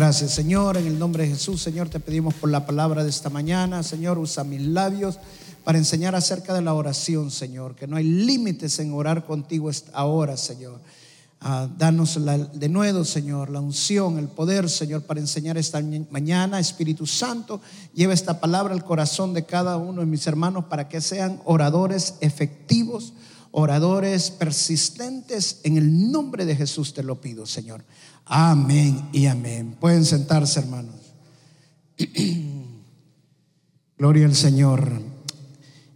Gracias, 0.00 0.30
Señor. 0.30 0.78
En 0.78 0.86
el 0.86 0.98
nombre 0.98 1.24
de 1.24 1.34
Jesús, 1.34 1.60
Señor, 1.60 1.90
te 1.90 2.00
pedimos 2.00 2.32
por 2.32 2.48
la 2.48 2.64
palabra 2.64 3.04
de 3.04 3.10
esta 3.10 3.28
mañana. 3.28 3.82
Señor, 3.82 4.16
usa 4.16 4.44
mis 4.44 4.62
labios 4.62 5.18
para 5.62 5.76
enseñar 5.76 6.14
acerca 6.14 6.54
de 6.54 6.62
la 6.62 6.72
oración, 6.72 7.30
Señor. 7.30 7.74
Que 7.74 7.86
no 7.86 7.96
hay 7.96 8.04
límites 8.04 8.78
en 8.78 8.94
orar 8.94 9.26
contigo 9.26 9.70
ahora, 9.92 10.38
Señor. 10.38 10.80
Ah, 11.42 11.68
danos 11.76 12.18
de 12.54 12.68
nuevo, 12.70 13.04
Señor, 13.04 13.50
la 13.50 13.60
unción, 13.60 14.18
el 14.18 14.28
poder, 14.28 14.70
Señor, 14.70 15.02
para 15.02 15.20
enseñar 15.20 15.58
esta 15.58 15.82
mañana. 16.10 16.58
Espíritu 16.58 17.06
Santo, 17.06 17.60
lleva 17.92 18.14
esta 18.14 18.40
palabra 18.40 18.72
al 18.72 18.82
corazón 18.82 19.34
de 19.34 19.44
cada 19.44 19.76
uno 19.76 20.00
de 20.00 20.06
mis 20.06 20.26
hermanos 20.26 20.64
para 20.64 20.88
que 20.88 21.02
sean 21.02 21.42
oradores 21.44 22.14
efectivos, 22.22 23.12
oradores 23.52 24.30
persistentes. 24.30 25.60
En 25.64 25.76
el 25.76 26.10
nombre 26.10 26.44
de 26.44 26.56
Jesús 26.56 26.94
te 26.94 27.02
lo 27.02 27.20
pido, 27.20 27.46
Señor. 27.46 27.84
Amén 28.24 29.08
y 29.12 29.26
amén. 29.26 29.76
Pueden 29.80 30.04
sentarse, 30.04 30.60
hermanos. 30.60 30.94
Gloria 33.98 34.26
al 34.26 34.34
Señor. 34.34 35.02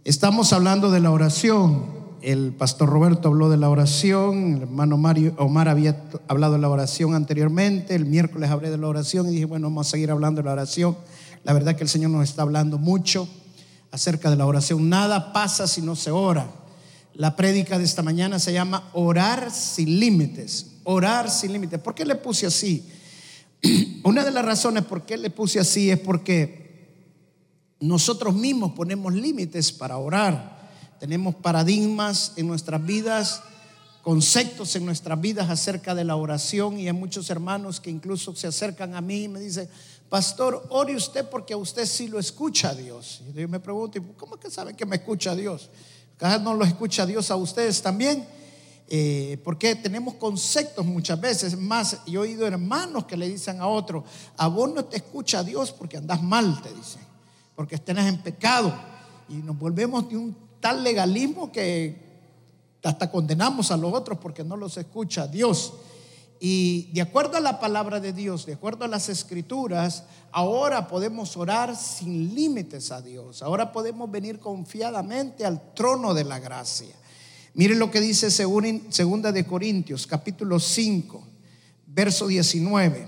Estamos 0.03 0.53
hablando 0.53 0.91
de 0.91 0.99
la 0.99 1.11
oración. 1.11 1.95
El 2.21 2.53
pastor 2.53 2.89
Roberto 2.89 3.29
habló 3.29 3.49
de 3.49 3.57
la 3.57 3.69
oración, 3.69 4.55
el 4.55 4.61
hermano 4.63 4.97
Mario, 4.97 5.35
Omar 5.37 5.69
había 5.69 6.03
hablado 6.27 6.53
de 6.53 6.59
la 6.59 6.69
oración 6.69 7.13
anteriormente, 7.13 7.93
el 7.93 8.07
miércoles 8.07 8.49
hablé 8.49 8.71
de 8.71 8.79
la 8.79 8.87
oración 8.87 9.27
y 9.27 9.31
dije, 9.31 9.45
bueno, 9.45 9.67
vamos 9.67 9.87
a 9.87 9.91
seguir 9.91 10.09
hablando 10.09 10.41
de 10.41 10.45
la 10.45 10.53
oración. 10.53 10.97
La 11.43 11.53
verdad 11.53 11.75
que 11.75 11.83
el 11.83 11.89
Señor 11.89 12.09
nos 12.09 12.27
está 12.27 12.41
hablando 12.41 12.79
mucho 12.79 13.27
acerca 13.91 14.31
de 14.31 14.37
la 14.37 14.47
oración. 14.47 14.89
Nada 14.89 15.33
pasa 15.33 15.67
si 15.67 15.83
no 15.83 15.95
se 15.95 16.09
ora. 16.09 16.49
La 17.15 17.35
prédica 17.35 17.77
de 17.77 17.85
esta 17.85 18.03
mañana 18.03 18.39
se 18.39 18.53
llama 18.53 18.89
Orar 18.93 19.51
sin 19.51 19.99
límites 19.99 20.75
orar 20.85 21.29
sin 21.29 21.51
límites. 21.51 21.79
¿Por 21.79 21.93
qué 21.93 22.05
le 22.05 22.15
puse 22.15 22.45
así? 22.45 22.87
Una 24.03 24.23
de 24.23 24.31
las 24.31 24.45
razones 24.45 24.85
por 24.85 25.05
qué 25.05 25.17
le 25.17 25.29
puse 25.29 25.59
así 25.59 25.91
es 25.91 25.99
porque 25.99 26.63
nosotros 27.79 28.33
mismos 28.33 28.71
ponemos 28.71 29.13
límites 29.13 29.71
para 29.71 29.97
orar. 29.97 30.55
Tenemos 30.99 31.35
paradigmas 31.35 32.33
en 32.37 32.47
nuestras 32.47 32.85
vidas, 32.85 33.41
conceptos 34.01 34.75
en 34.75 34.85
nuestras 34.85 35.19
vidas 35.19 35.49
acerca 35.49 35.93
de 35.93 36.05
la 36.05 36.15
oración 36.15 36.79
y 36.79 36.87
hay 36.87 36.93
muchos 36.93 37.29
hermanos 37.29 37.81
que 37.81 37.89
incluso 37.89 38.35
se 38.35 38.47
acercan 38.47 38.95
a 38.95 39.01
mí 39.01 39.23
y 39.23 39.27
me 39.27 39.39
dicen, 39.39 39.67
pastor, 40.07 40.67
ore 40.69 40.95
usted 40.95 41.27
porque 41.27 41.53
a 41.53 41.57
usted 41.57 41.85
sí 41.85 42.07
lo 42.07 42.19
escucha 42.19 42.75
Dios. 42.75 43.23
Y 43.27 43.41
yo 43.41 43.49
me 43.49 43.59
pregunto, 43.59 43.99
¿cómo 44.15 44.35
es 44.35 44.41
que 44.41 44.51
sabe 44.51 44.75
que 44.75 44.85
me 44.85 44.97
escucha 44.97 45.35
Dios? 45.35 45.69
¿Cada 46.17 46.39
no 46.39 46.53
lo 46.53 46.63
escucha 46.63 47.05
Dios 47.05 47.29
a 47.31 47.35
ustedes 47.35 47.81
también? 47.81 48.25
Eh, 48.87 49.41
porque 49.43 49.75
tenemos 49.75 50.15
conceptos 50.15 50.85
muchas 50.85 51.19
veces. 51.19 51.57
Más, 51.57 52.05
yo 52.05 52.23
he 52.23 52.29
oído 52.29 52.45
hermanos 52.45 53.05
que 53.05 53.17
le 53.17 53.27
dicen 53.27 53.59
a 53.59 53.67
otro, 53.67 54.03
a 54.37 54.47
vos 54.47 54.71
no 54.73 54.85
te 54.85 54.97
escucha 54.97 55.43
Dios 55.43 55.71
porque 55.71 55.97
andas 55.97 56.21
mal, 56.21 56.61
te 56.61 56.73
dicen, 56.73 57.01
porque 57.55 57.75
estás 57.75 57.97
en 57.97 58.17
pecado. 58.19 58.73
Y 59.27 59.35
nos 59.35 59.57
volvemos 59.57 60.07
de 60.07 60.17
un 60.17 60.35
tal 60.59 60.83
legalismo 60.83 61.51
que 61.51 62.05
hasta 62.83 63.09
condenamos 63.09 63.71
a 63.71 63.77
los 63.77 63.91
otros 63.93 64.19
porque 64.19 64.43
no 64.43 64.55
los 64.55 64.77
escucha 64.77 65.27
Dios. 65.27 65.73
Y 66.47 66.91
de 66.93 67.01
acuerdo 67.01 67.37
a 67.37 67.41
la 67.41 67.59
palabra 67.59 67.99
de 67.99 68.13
Dios, 68.13 68.45
de 68.45 68.53
acuerdo 68.53 68.85
a 68.85 68.87
las 68.87 69.09
escrituras, 69.09 70.03
ahora 70.31 70.87
podemos 70.87 71.35
orar 71.37 71.75
sin 71.75 72.35
límites 72.35 72.91
a 72.91 73.01
Dios. 73.01 73.41
Ahora 73.41 73.71
podemos 73.71 74.11
venir 74.11 74.37
confiadamente 74.37 75.43
al 75.43 75.73
trono 75.73 76.13
de 76.13 76.23
la 76.23 76.37
gracia. 76.37 76.93
Miren 77.55 77.79
lo 77.79 77.89
que 77.89 77.99
dice 77.99 78.29
segunda 78.29 79.31
de 79.31 79.43
Corintios, 79.43 80.05
capítulo 80.05 80.59
5, 80.59 81.23
verso 81.87 82.27
19. 82.27 83.07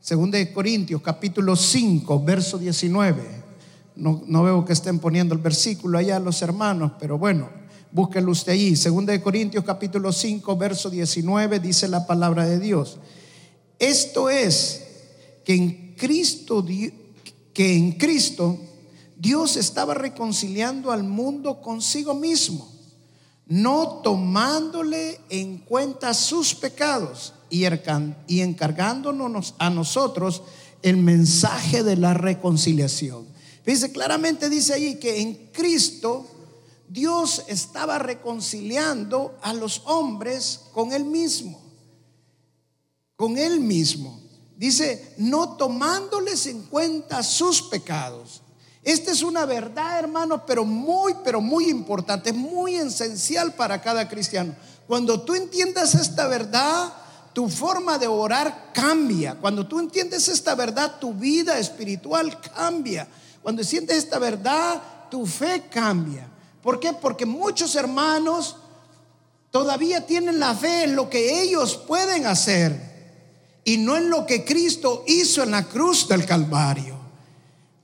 Segunda 0.00 0.38
de 0.38 0.52
Corintios, 0.52 1.02
capítulo 1.02 1.56
5, 1.56 2.22
verso 2.22 2.58
19. 2.58 3.42
No, 3.96 4.22
no, 4.24 4.44
veo 4.44 4.64
que 4.64 4.72
estén 4.72 5.00
poniendo 5.00 5.34
el 5.34 5.40
versículo 5.40 5.98
allá 5.98 6.20
los 6.20 6.40
hermanos, 6.42 6.92
pero 7.00 7.18
bueno, 7.18 7.50
búsquenlo 7.92 8.32
usted 8.32 8.52
allí. 8.52 8.74
Segunda 8.76 9.12
de 9.12 9.22
Corintios, 9.22 9.64
capítulo 9.64 10.12
5, 10.12 10.56
verso 10.56 10.90
19, 10.90 11.60
dice 11.60 11.88
la 11.88 12.06
palabra 12.06 12.46
de 12.46 12.58
Dios. 12.58 12.98
Esto 13.78 14.30
es 14.30 14.82
que 15.44 15.54
en 15.54 15.94
Cristo, 15.96 16.64
que 17.52 17.76
en 17.76 17.92
Cristo 17.92 18.58
Dios 19.16 19.56
estaba 19.56 19.94
reconciliando 19.94 20.90
al 20.90 21.04
mundo 21.04 21.60
consigo 21.60 22.14
mismo 22.14 22.72
no 23.52 24.00
tomándole 24.02 25.20
en 25.28 25.58
cuenta 25.58 26.14
sus 26.14 26.54
pecados 26.54 27.34
y 27.50 28.40
encargándonos 28.40 29.54
a 29.58 29.68
nosotros 29.68 30.42
el 30.80 30.96
mensaje 30.96 31.82
de 31.82 31.96
la 31.96 32.14
reconciliación. 32.14 33.26
Dice 33.66 33.92
claramente 33.92 34.48
dice 34.48 34.72
ahí 34.72 34.94
que 34.94 35.20
en 35.20 35.50
Cristo 35.52 36.26
Dios 36.92 37.44
estaba 37.48 37.98
reconciliando 37.98 39.38
a 39.40 39.54
los 39.54 39.80
hombres 39.86 40.60
con 40.74 40.92
él 40.92 41.06
mismo. 41.06 41.58
Con 43.16 43.38
él 43.38 43.60
mismo. 43.60 44.20
Dice, 44.58 45.14
no 45.16 45.56
tomándoles 45.56 46.46
en 46.46 46.64
cuenta 46.64 47.22
sus 47.22 47.62
pecados. 47.62 48.42
Esta 48.82 49.10
es 49.10 49.22
una 49.22 49.46
verdad, 49.46 50.00
hermano, 50.00 50.44
pero 50.44 50.66
muy, 50.66 51.14
pero 51.24 51.40
muy 51.40 51.70
importante, 51.70 52.30
muy 52.30 52.74
esencial 52.74 53.54
para 53.54 53.80
cada 53.80 54.06
cristiano. 54.06 54.54
Cuando 54.86 55.22
tú 55.22 55.34
entiendas 55.34 55.94
esta 55.94 56.26
verdad, 56.26 56.92
tu 57.32 57.48
forma 57.48 57.96
de 57.96 58.06
orar 58.06 58.70
cambia. 58.74 59.36
Cuando 59.36 59.66
tú 59.66 59.80
entiendes 59.80 60.28
esta 60.28 60.54
verdad, 60.54 60.98
tu 61.00 61.14
vida 61.14 61.58
espiritual 61.58 62.38
cambia. 62.54 63.08
Cuando 63.42 63.64
sientes 63.64 63.96
esta 63.96 64.18
verdad, 64.18 64.82
tu 65.10 65.24
fe 65.24 65.62
cambia. 65.70 66.28
¿Por 66.62 66.78
qué? 66.78 66.92
Porque 66.92 67.26
muchos 67.26 67.74
hermanos 67.74 68.56
todavía 69.50 70.06
tienen 70.06 70.38
la 70.38 70.54
fe 70.54 70.84
en 70.84 70.96
lo 70.96 71.10
que 71.10 71.42
ellos 71.42 71.76
pueden 71.76 72.26
hacer 72.26 72.92
y 73.64 73.76
no 73.78 73.96
en 73.96 74.10
lo 74.10 74.26
que 74.26 74.44
Cristo 74.44 75.04
hizo 75.06 75.42
en 75.42 75.50
la 75.50 75.64
cruz 75.64 76.08
del 76.08 76.24
Calvario. 76.24 76.96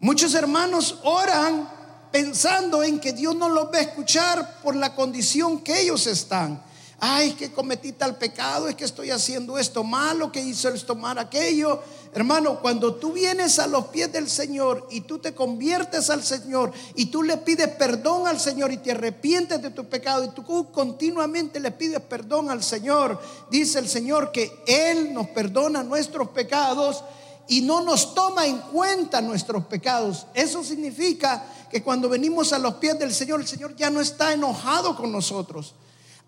Muchos 0.01 0.35
hermanos 0.35 1.01
oran 1.03 1.69
pensando 2.13 2.83
en 2.83 3.01
que 3.01 3.13
Dios 3.13 3.35
no 3.35 3.49
los 3.49 3.67
va 3.67 3.79
a 3.79 3.83
escuchar 3.83 4.61
por 4.63 4.77
la 4.77 4.95
condición 4.95 5.61
que 5.61 5.81
ellos 5.81 6.07
están. 6.07 6.63
Ay, 7.01 7.35
que 7.35 7.53
cometí 7.53 7.93
tal 7.93 8.17
pecado, 8.17 8.67
es 8.67 8.75
que 8.75 8.85
estoy 8.85 9.13
haciendo 9.13 9.57
esto 9.57 9.85
malo, 9.85 10.33
que 10.33 10.41
hizo 10.41 10.69
esto 10.69 10.97
mal 10.97 11.17
aquello. 11.19 11.81
Hermano, 12.13 12.59
cuando 12.59 12.97
tú 12.97 13.13
vienes 13.13 13.61
a 13.61 13.69
los 13.69 13.87
pies 13.87 14.13
del 14.13 14.29
Señor 14.29 14.89
y 14.91 15.03
tú 15.03 15.21
te 15.21 15.33
conviertes 15.33 16.11
al 16.11 16.25
Señor 16.25 16.73
y 16.97 17.07
tú 17.07 17.23
le 17.23 17.37
pides 17.37 17.69
perdón 17.69 18.27
al 18.27 18.41
Señor 18.41 18.73
y 18.73 18.79
te 18.79 18.91
arrepientes 18.91 19.63
de 19.63 19.71
tu 19.71 19.85
pecado 19.85 20.25
y 20.25 20.31
tú 20.31 20.73
continuamente 20.73 21.61
le 21.61 21.71
pides 21.71 22.01
perdón 22.01 22.51
al 22.51 22.65
Señor, 22.65 23.21
dice 23.49 23.79
el 23.79 23.89
Señor 23.89 24.33
que 24.33 24.65
Él 24.67 25.15
nos 25.15 25.29
perdona 25.29 25.85
nuestros 25.85 26.31
pecados 26.31 27.05
y 27.47 27.61
no 27.61 27.81
nos 27.81 28.13
toma 28.13 28.45
en 28.45 28.59
cuenta 28.59 29.21
nuestros 29.21 29.65
pecados. 29.67 30.27
Eso 30.35 30.65
significa 30.65 31.45
que 31.71 31.81
cuando 31.81 32.09
venimos 32.09 32.53
a 32.53 32.59
los 32.59 32.75
pies 32.75 32.99
del 32.99 33.15
Señor, 33.15 33.41
el 33.41 33.47
Señor 33.47 33.77
ya 33.77 33.89
no 33.89 34.01
está 34.01 34.33
enojado 34.33 34.97
con 34.97 35.13
nosotros. 35.13 35.75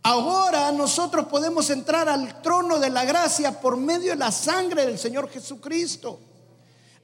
Ahora 0.02 0.72
nosotros 0.72 1.26
podemos 1.26 1.68
entrar 1.70 2.08
al 2.08 2.40
trono 2.40 2.78
de 2.78 2.90
la 2.90 3.04
gracia 3.04 3.60
por 3.60 3.76
medio 3.76 4.12
de 4.12 4.16
la 4.16 4.32
sangre 4.32 4.86
del 4.86 4.98
Señor 4.98 5.28
Jesucristo. 5.28 6.18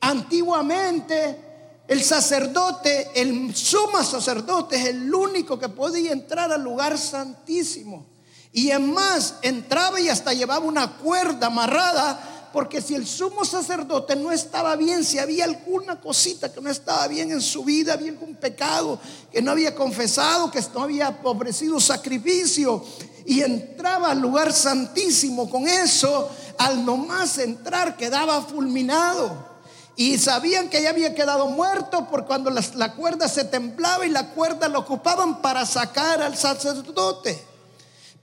Antiguamente 0.01 1.47
el 1.89 2.03
sacerdote, 2.03 3.11
el 3.15 3.55
sumo 3.55 4.03
sacerdote 4.03 4.77
es 4.77 4.87
el 4.87 5.15
único 5.15 5.59
que 5.59 5.69
podía 5.69 6.13
entrar 6.13 6.51
al 6.53 6.63
lugar 6.63 6.97
santísimo. 6.99 8.07
Y 8.53 8.71
en 8.71 8.93
más, 8.93 9.35
entraba 9.43 10.01
y 10.01 10.09
hasta 10.09 10.33
llevaba 10.33 10.65
una 10.65 10.97
cuerda 10.97 11.49
amarrada 11.49 12.36
porque 12.57 12.81
si 12.81 12.95
el 12.95 13.07
sumo 13.07 13.45
sacerdote 13.45 14.17
no 14.17 14.33
estaba 14.33 14.77
bien, 14.77 15.05
si 15.05 15.19
había 15.19 15.45
alguna 15.45 16.01
cosita 16.01 16.51
que 16.51 16.63
no 16.63 16.71
estaba 16.71 17.07
bien 17.07 17.31
en 17.31 17.43
su 17.43 17.63
vida, 17.65 17.93
había 17.93 18.11
algún 18.11 18.35
pecado 18.35 18.99
que 19.31 19.43
no 19.43 19.51
había 19.51 19.75
confesado, 19.75 20.51
que 20.51 20.63
no 20.73 20.85
había 20.85 21.21
ofrecido 21.23 21.79
sacrificio, 21.79 22.83
y 23.27 23.43
entraba 23.43 24.11
al 24.11 24.21
lugar 24.21 24.55
santísimo 24.55 25.51
con 25.51 25.69
eso, 25.69 26.31
al 26.57 26.83
nomás 26.83 27.37
entrar 27.37 27.95
quedaba 27.99 28.41
fulminado. 28.41 29.37
Y 29.95 30.17
sabían 30.17 30.71
que 30.71 30.81
ya 30.81 30.89
había 30.89 31.15
quedado 31.15 31.49
muerto 31.49 32.09
por 32.09 32.25
cuando 32.25 32.49
la, 32.49 32.65
la 32.77 32.95
cuerda 32.95 33.29
se 33.29 33.45
templaba 33.45 34.07
y 34.07 34.09
la 34.09 34.31
cuerda 34.31 34.67
la 34.71 34.79
ocupaban 34.79 35.43
para 35.43 35.67
sacar 35.67 36.23
al 36.23 36.39
sacerdote. 36.39 37.56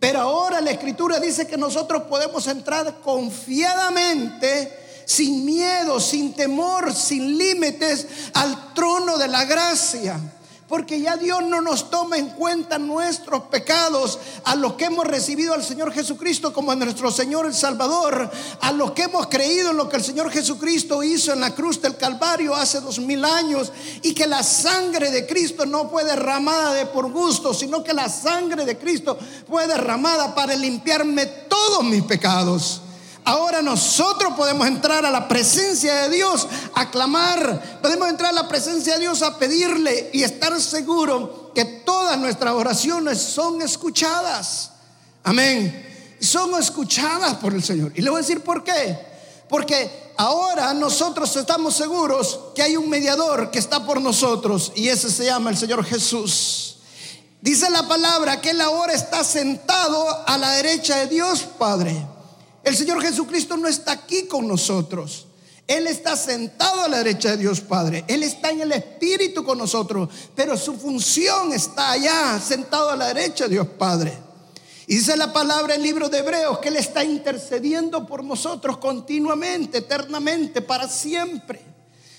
Pero 0.03 0.19
ahora 0.19 0.59
la 0.59 0.71
escritura 0.71 1.17
dice 1.17 1.47
que 1.47 1.55
nosotros 1.55 2.03
podemos 2.09 2.45
entrar 2.47 2.99
confiadamente, 2.99 5.01
sin 5.05 5.45
miedo, 5.45 5.97
sin 6.01 6.33
temor, 6.33 6.93
sin 6.93 7.37
límites, 7.37 8.05
al 8.33 8.73
trono 8.73 9.17
de 9.17 9.29
la 9.29 9.45
gracia. 9.45 10.19
Porque 10.67 11.01
ya 11.01 11.17
Dios 11.17 11.43
no 11.43 11.61
nos 11.61 11.89
toma 11.89 12.17
en 12.17 12.29
cuenta 12.29 12.77
nuestros 12.77 13.43
pecados, 13.43 14.19
a 14.45 14.55
los 14.55 14.73
que 14.73 14.85
hemos 14.85 15.05
recibido 15.05 15.53
al 15.53 15.63
Señor 15.63 15.91
Jesucristo 15.91 16.53
como 16.53 16.73
nuestro 16.75 17.11
Señor 17.11 17.45
el 17.45 17.53
Salvador, 17.53 18.29
a 18.61 18.71
los 18.71 18.91
que 18.91 19.03
hemos 19.03 19.27
creído 19.27 19.71
en 19.71 19.77
lo 19.77 19.89
que 19.89 19.97
el 19.97 20.03
Señor 20.03 20.31
Jesucristo 20.31 21.03
hizo 21.03 21.33
en 21.33 21.41
la 21.41 21.53
cruz 21.53 21.81
del 21.81 21.97
Calvario 21.97 22.55
hace 22.55 22.81
dos 22.81 22.99
mil 22.99 23.23
años 23.25 23.71
y 24.01 24.13
que 24.13 24.27
la 24.27 24.43
sangre 24.43 25.11
de 25.11 25.25
Cristo 25.25 25.65
no 25.65 25.89
fue 25.89 26.03
derramada 26.03 26.73
de 26.73 26.85
por 26.85 27.11
gusto, 27.11 27.53
sino 27.53 27.83
que 27.83 27.93
la 27.93 28.09
sangre 28.09 28.65
de 28.65 28.77
Cristo 28.77 29.17
fue 29.47 29.67
derramada 29.67 30.33
para 30.35 30.55
limpiarme 30.55 31.25
todos 31.25 31.83
mis 31.83 32.03
pecados. 32.03 32.82
Ahora 33.25 33.61
nosotros 33.61 34.33
podemos 34.35 34.67
entrar 34.67 35.05
a 35.05 35.11
la 35.11 35.27
presencia 35.27 36.03
de 36.03 36.09
Dios 36.09 36.47
a 36.75 36.91
clamar, 36.91 37.79
podemos 37.81 38.09
entrar 38.09 38.31
a 38.31 38.41
la 38.41 38.47
presencia 38.47 38.93
de 38.95 39.01
Dios 39.01 39.21
a 39.21 39.37
pedirle 39.37 40.09
y 40.13 40.23
estar 40.23 40.59
seguro 40.59 41.51
que 41.55 41.63
todas 41.63 42.17
nuestras 42.17 42.53
oraciones 42.53 43.19
son 43.21 43.61
escuchadas. 43.61 44.71
Amén. 45.23 46.17
Son 46.19 46.53
escuchadas 46.59 47.35
por 47.35 47.53
el 47.53 47.63
Señor. 47.63 47.91
Y 47.95 48.01
le 48.01 48.09
voy 48.09 48.19
a 48.19 48.21
decir 48.21 48.41
por 48.41 48.63
qué. 48.63 48.97
Porque 49.47 50.13
ahora 50.17 50.73
nosotros 50.73 51.35
estamos 51.35 51.75
seguros 51.75 52.39
que 52.55 52.63
hay 52.63 52.75
un 52.75 52.89
mediador 52.89 53.51
que 53.51 53.59
está 53.59 53.85
por 53.85 54.01
nosotros 54.01 54.71
y 54.75 54.89
ese 54.89 55.09
se 55.09 55.25
llama 55.25 55.49
el 55.49 55.57
Señor 55.57 55.85
Jesús. 55.85 56.77
Dice 57.41 57.69
la 57.69 57.87
palabra 57.87 58.41
que 58.41 58.51
Él 58.51 58.61
ahora 58.61 58.93
está 58.93 59.23
sentado 59.23 60.07
a 60.25 60.37
la 60.37 60.51
derecha 60.51 60.97
de 60.99 61.07
Dios 61.07 61.41
Padre. 61.57 62.12
El 62.63 62.75
Señor 62.75 63.01
Jesucristo 63.01 63.57
no 63.57 63.67
está 63.67 63.91
aquí 63.91 64.23
con 64.23 64.47
nosotros. 64.47 65.27
Él 65.67 65.87
está 65.87 66.15
sentado 66.17 66.83
a 66.83 66.87
la 66.89 66.97
derecha 66.97 67.31
de 67.31 67.37
Dios 67.37 67.61
Padre. 67.61 68.03
Él 68.07 68.23
está 68.23 68.51
en 68.51 68.61
el 68.61 68.71
Espíritu 68.71 69.43
con 69.43 69.57
nosotros. 69.57 70.09
Pero 70.35 70.57
su 70.57 70.73
función 70.73 71.53
está 71.53 71.91
allá, 71.91 72.39
sentado 72.39 72.89
a 72.89 72.95
la 72.95 73.07
derecha 73.07 73.45
de 73.45 73.51
Dios 73.51 73.67
Padre. 73.77 74.13
Y 74.87 74.95
dice 74.95 75.15
la 75.15 75.31
palabra 75.31 75.75
en 75.75 75.81
el 75.81 75.87
libro 75.87 76.09
de 76.09 76.19
Hebreos 76.19 76.59
que 76.59 76.67
Él 76.67 76.75
está 76.75 77.03
intercediendo 77.03 78.05
por 78.05 78.23
nosotros 78.23 78.77
continuamente, 78.77 79.77
eternamente, 79.77 80.61
para 80.61 80.89
siempre. 80.89 81.61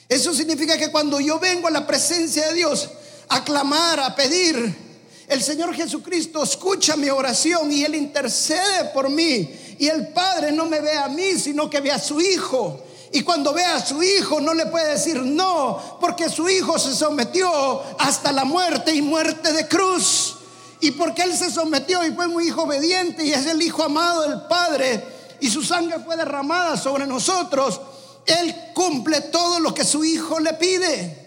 Eso 0.08 0.32
significa 0.32 0.78
que 0.78 0.90
cuando 0.90 1.20
yo 1.20 1.38
vengo 1.38 1.68
a 1.68 1.70
la 1.70 1.86
presencia 1.86 2.48
de 2.48 2.54
Dios 2.54 2.88
a 3.28 3.44
clamar, 3.44 4.00
a 4.00 4.14
pedir, 4.14 4.93
el 5.28 5.42
Señor 5.42 5.74
Jesucristo 5.74 6.42
escucha 6.42 6.96
mi 6.96 7.10
oración 7.10 7.70
y 7.72 7.84
Él 7.84 7.94
intercede 7.94 8.90
por 8.92 9.08
mí. 9.08 9.50
Y 9.78 9.88
el 9.88 10.08
Padre 10.08 10.52
no 10.52 10.66
me 10.66 10.80
ve 10.80 10.96
a 10.96 11.08
mí, 11.08 11.38
sino 11.38 11.68
que 11.68 11.80
ve 11.80 11.90
a 11.90 11.98
su 11.98 12.20
Hijo. 12.20 12.80
Y 13.12 13.22
cuando 13.22 13.52
ve 13.52 13.62
a 13.64 13.84
su 13.84 14.02
hijo 14.02 14.40
no 14.40 14.52
le 14.54 14.66
puede 14.66 14.90
decir 14.90 15.22
no, 15.22 15.98
porque 16.00 16.28
su 16.28 16.48
hijo 16.48 16.80
se 16.80 16.92
sometió 16.96 17.80
hasta 17.96 18.32
la 18.32 18.44
muerte 18.44 18.92
y 18.92 19.02
muerte 19.02 19.52
de 19.52 19.68
cruz. 19.68 20.34
Y 20.80 20.90
porque 20.90 21.22
él 21.22 21.32
se 21.32 21.48
sometió 21.48 22.04
y 22.04 22.10
fue 22.10 22.26
un 22.26 22.42
hijo 22.42 22.64
obediente 22.64 23.24
y 23.24 23.32
es 23.32 23.46
el 23.46 23.62
hijo 23.62 23.84
amado 23.84 24.22
del 24.28 24.40
Padre 24.48 25.00
y 25.44 25.50
su 25.50 25.62
sangre 25.62 25.98
fue 26.00 26.16
derramada 26.16 26.74
sobre 26.76 27.06
nosotros, 27.06 27.78
él 28.24 28.54
cumple 28.72 29.20
todo 29.20 29.60
lo 29.60 29.74
que 29.74 29.84
su 29.84 30.02
hijo 30.02 30.40
le 30.40 30.54
pide. 30.54 31.22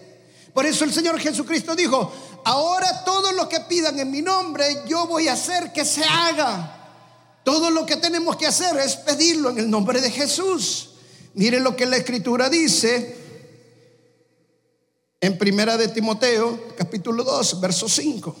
Por 0.52 0.66
eso 0.66 0.84
el 0.84 0.92
Señor 0.92 1.20
Jesucristo 1.20 1.76
dijo, 1.76 2.12
ahora 2.48 3.04
todo 3.04 3.32
lo 3.32 3.46
que 3.46 3.60
pidan 3.60 3.98
en 3.98 4.10
mi 4.10 4.22
nombre, 4.22 4.64
yo 4.86 5.06
voy 5.06 5.28
a 5.28 5.34
hacer 5.34 5.70
que 5.70 5.84
se 5.84 6.02
haga. 6.02 6.74
Todo 7.44 7.70
lo 7.70 7.84
que 7.84 7.96
tenemos 7.96 8.36
que 8.36 8.46
hacer 8.46 8.74
es 8.78 8.96
pedirlo 8.96 9.50
en 9.50 9.58
el 9.58 9.70
nombre 9.70 10.00
de 10.00 10.10
Jesús. 10.10 10.94
Mire 11.34 11.60
lo 11.60 11.76
que 11.76 11.84
la 11.84 11.98
escritura 11.98 12.48
dice 12.48 13.16
en 15.20 15.36
Primera 15.36 15.76
de 15.76 15.88
Timoteo, 15.88 16.74
capítulo 16.74 17.22
2, 17.22 17.60
verso 17.60 17.86
5. 17.86 18.36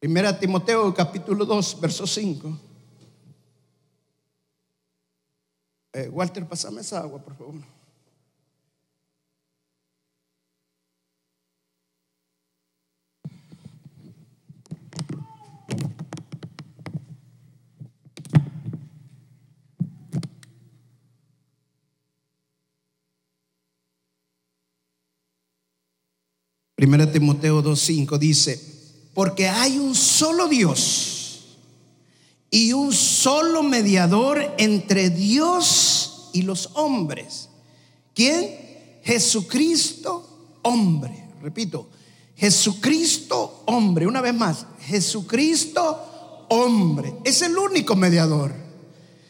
Primera 0.00 0.36
Timoteo, 0.36 0.92
capítulo 0.92 1.44
2, 1.44 1.80
verso 1.80 2.04
5. 2.04 2.58
Eh, 5.92 6.08
Walter, 6.08 6.48
pasame 6.48 6.80
esa 6.80 6.98
agua, 6.98 7.22
por 7.22 7.36
favor. 7.36 7.54
Primera 26.82 27.12
Timoteo 27.12 27.62
2.5 27.62 28.18
dice, 28.18 28.60
porque 29.14 29.46
hay 29.46 29.78
un 29.78 29.94
solo 29.94 30.48
Dios 30.48 31.58
y 32.50 32.72
un 32.72 32.92
solo 32.92 33.62
mediador 33.62 34.52
entre 34.58 35.08
Dios 35.08 36.30
y 36.32 36.42
los 36.42 36.70
hombres. 36.74 37.50
¿Quién? 38.16 38.98
Jesucristo 39.04 40.58
hombre. 40.62 41.28
Repito, 41.40 41.86
Jesucristo 42.34 43.62
hombre. 43.66 44.08
Una 44.08 44.20
vez 44.20 44.34
más, 44.34 44.66
Jesucristo 44.80 46.46
hombre. 46.48 47.14
Es 47.22 47.42
el 47.42 47.56
único 47.56 47.94
mediador. 47.94 48.52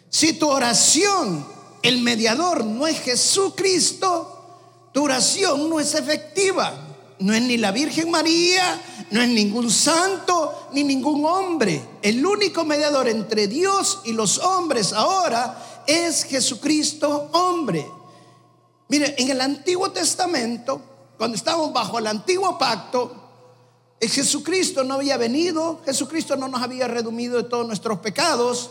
Si 0.09 0.33
tu 0.33 0.49
oración, 0.49 1.47
el 1.83 2.01
mediador 2.01 2.65
no 2.65 2.87
es 2.87 2.99
Jesucristo, 3.01 4.89
tu 4.95 5.05
oración 5.05 5.69
no 5.69 5.81
es 5.81 5.95
efectiva. 5.95 6.89
No 7.19 7.33
es 7.35 7.43
ni 7.43 7.57
la 7.57 7.71
Virgen 7.71 8.11
María, 8.11 8.81
no 9.11 9.21
es 9.23 9.29
ningún 9.29 9.71
santo, 9.71 10.69
ni 10.73 10.83
ningún 10.83 11.25
hombre. 11.25 11.81
El 12.03 12.25
único 12.25 12.65
mediador 12.65 13.09
entre 13.09 13.47
Dios 13.47 14.01
y 14.05 14.13
los 14.13 14.39
hombres 14.39 14.93
ahora 14.93 15.83
es 15.87 16.25
Jesucristo 16.25 17.31
hombre. 17.33 17.87
Mire, 18.89 19.15
en 19.19 19.31
el 19.31 19.41
Antiguo 19.41 19.91
Testamento, 19.91 20.81
cuando 21.17 21.37
estábamos 21.37 21.73
bajo 21.73 21.99
el 21.99 22.07
antiguo 22.07 22.59
pacto, 22.59 23.23
Jesucristo 24.01 24.83
no 24.83 24.95
había 24.95 25.17
venido, 25.17 25.81
Jesucristo 25.85 26.37
no 26.37 26.49
nos 26.49 26.63
había 26.63 26.89
redumido 26.89 27.37
de 27.37 27.45
todos 27.45 27.67
nuestros 27.67 27.99
pecados. 28.01 28.71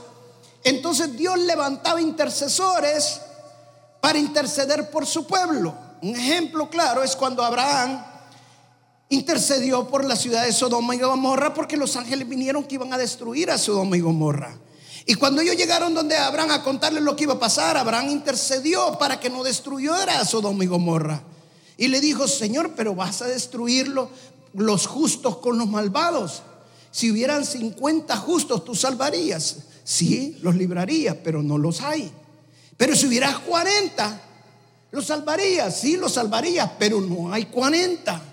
Entonces 0.64 1.16
Dios 1.16 1.40
levantaba 1.40 2.02
intercesores 2.02 3.22
para 4.02 4.20
interceder 4.20 4.90
por 4.92 5.06
su 5.06 5.26
pueblo. 5.26 5.74
Un 6.02 6.16
ejemplo 6.16 6.70
claro 6.70 7.04
es 7.04 7.16
cuando 7.16 7.44
Abraham 7.44 8.04
intercedió 9.12 9.88
por 9.90 10.06
la 10.06 10.16
ciudad 10.16 10.46
de 10.46 10.54
Sodoma 10.54 10.96
y 10.96 11.00
Gomorra 11.00 11.54
porque 11.54 11.76
los 11.76 11.98
ángeles 11.98 12.28
vinieron 12.28 12.64
que 12.64 12.76
iban 12.76 12.94
a 12.94 12.98
destruir 12.98 13.52
a 13.52 13.58
Sodoma 13.58 13.98
y 13.98 14.00
Gomorra. 14.00 14.58
Y 15.06 15.16
cuando 15.16 15.42
ellos 15.42 15.58
llegaron 15.58 15.94
donde 15.94 16.16
Abraham 16.16 16.52
a 16.52 16.64
contarle 16.64 17.02
lo 17.02 17.16
que 17.16 17.24
iba 17.24 17.34
a 17.34 17.40
pasar, 17.40 17.76
Abraham 17.76 18.10
intercedió 18.10 18.98
para 18.98 19.20
que 19.20 19.30
no 19.30 19.44
destruyera 19.44 20.20
a 20.20 20.26
Sodoma 20.26 20.64
y 20.64 20.68
Gomorra. 20.68 21.22
Y 21.76 21.90
le 21.90 22.00
dijo, 22.00 22.26
Señor, 22.26 22.72
pero 22.76 22.96
vas 22.96 23.22
a 23.22 23.28
destruirlo 23.28 24.10
los 24.54 24.88
justos 24.88 25.38
con 25.40 25.58
los 25.58 25.68
malvados. 25.68 26.44
Si 26.92 27.12
hubieran 27.12 27.46
50 27.46 28.16
justos, 28.16 28.64
tú 28.64 28.76
salvarías. 28.76 29.58
Sí, 29.84 30.38
los 30.42 30.56
librarías, 30.56 31.18
pero 31.22 31.44
no 31.44 31.58
los 31.58 31.82
hay. 31.82 32.10
Pero 32.78 32.96
si 32.96 33.08
hubieras 33.08 33.40
40, 33.40 34.22
los 34.92 35.06
salvarías. 35.06 35.78
Sí, 35.82 35.98
los 35.98 36.14
salvarías, 36.14 36.72
pero 36.80 37.02
no 37.02 37.34
hay 37.34 37.46
40. 37.46 38.31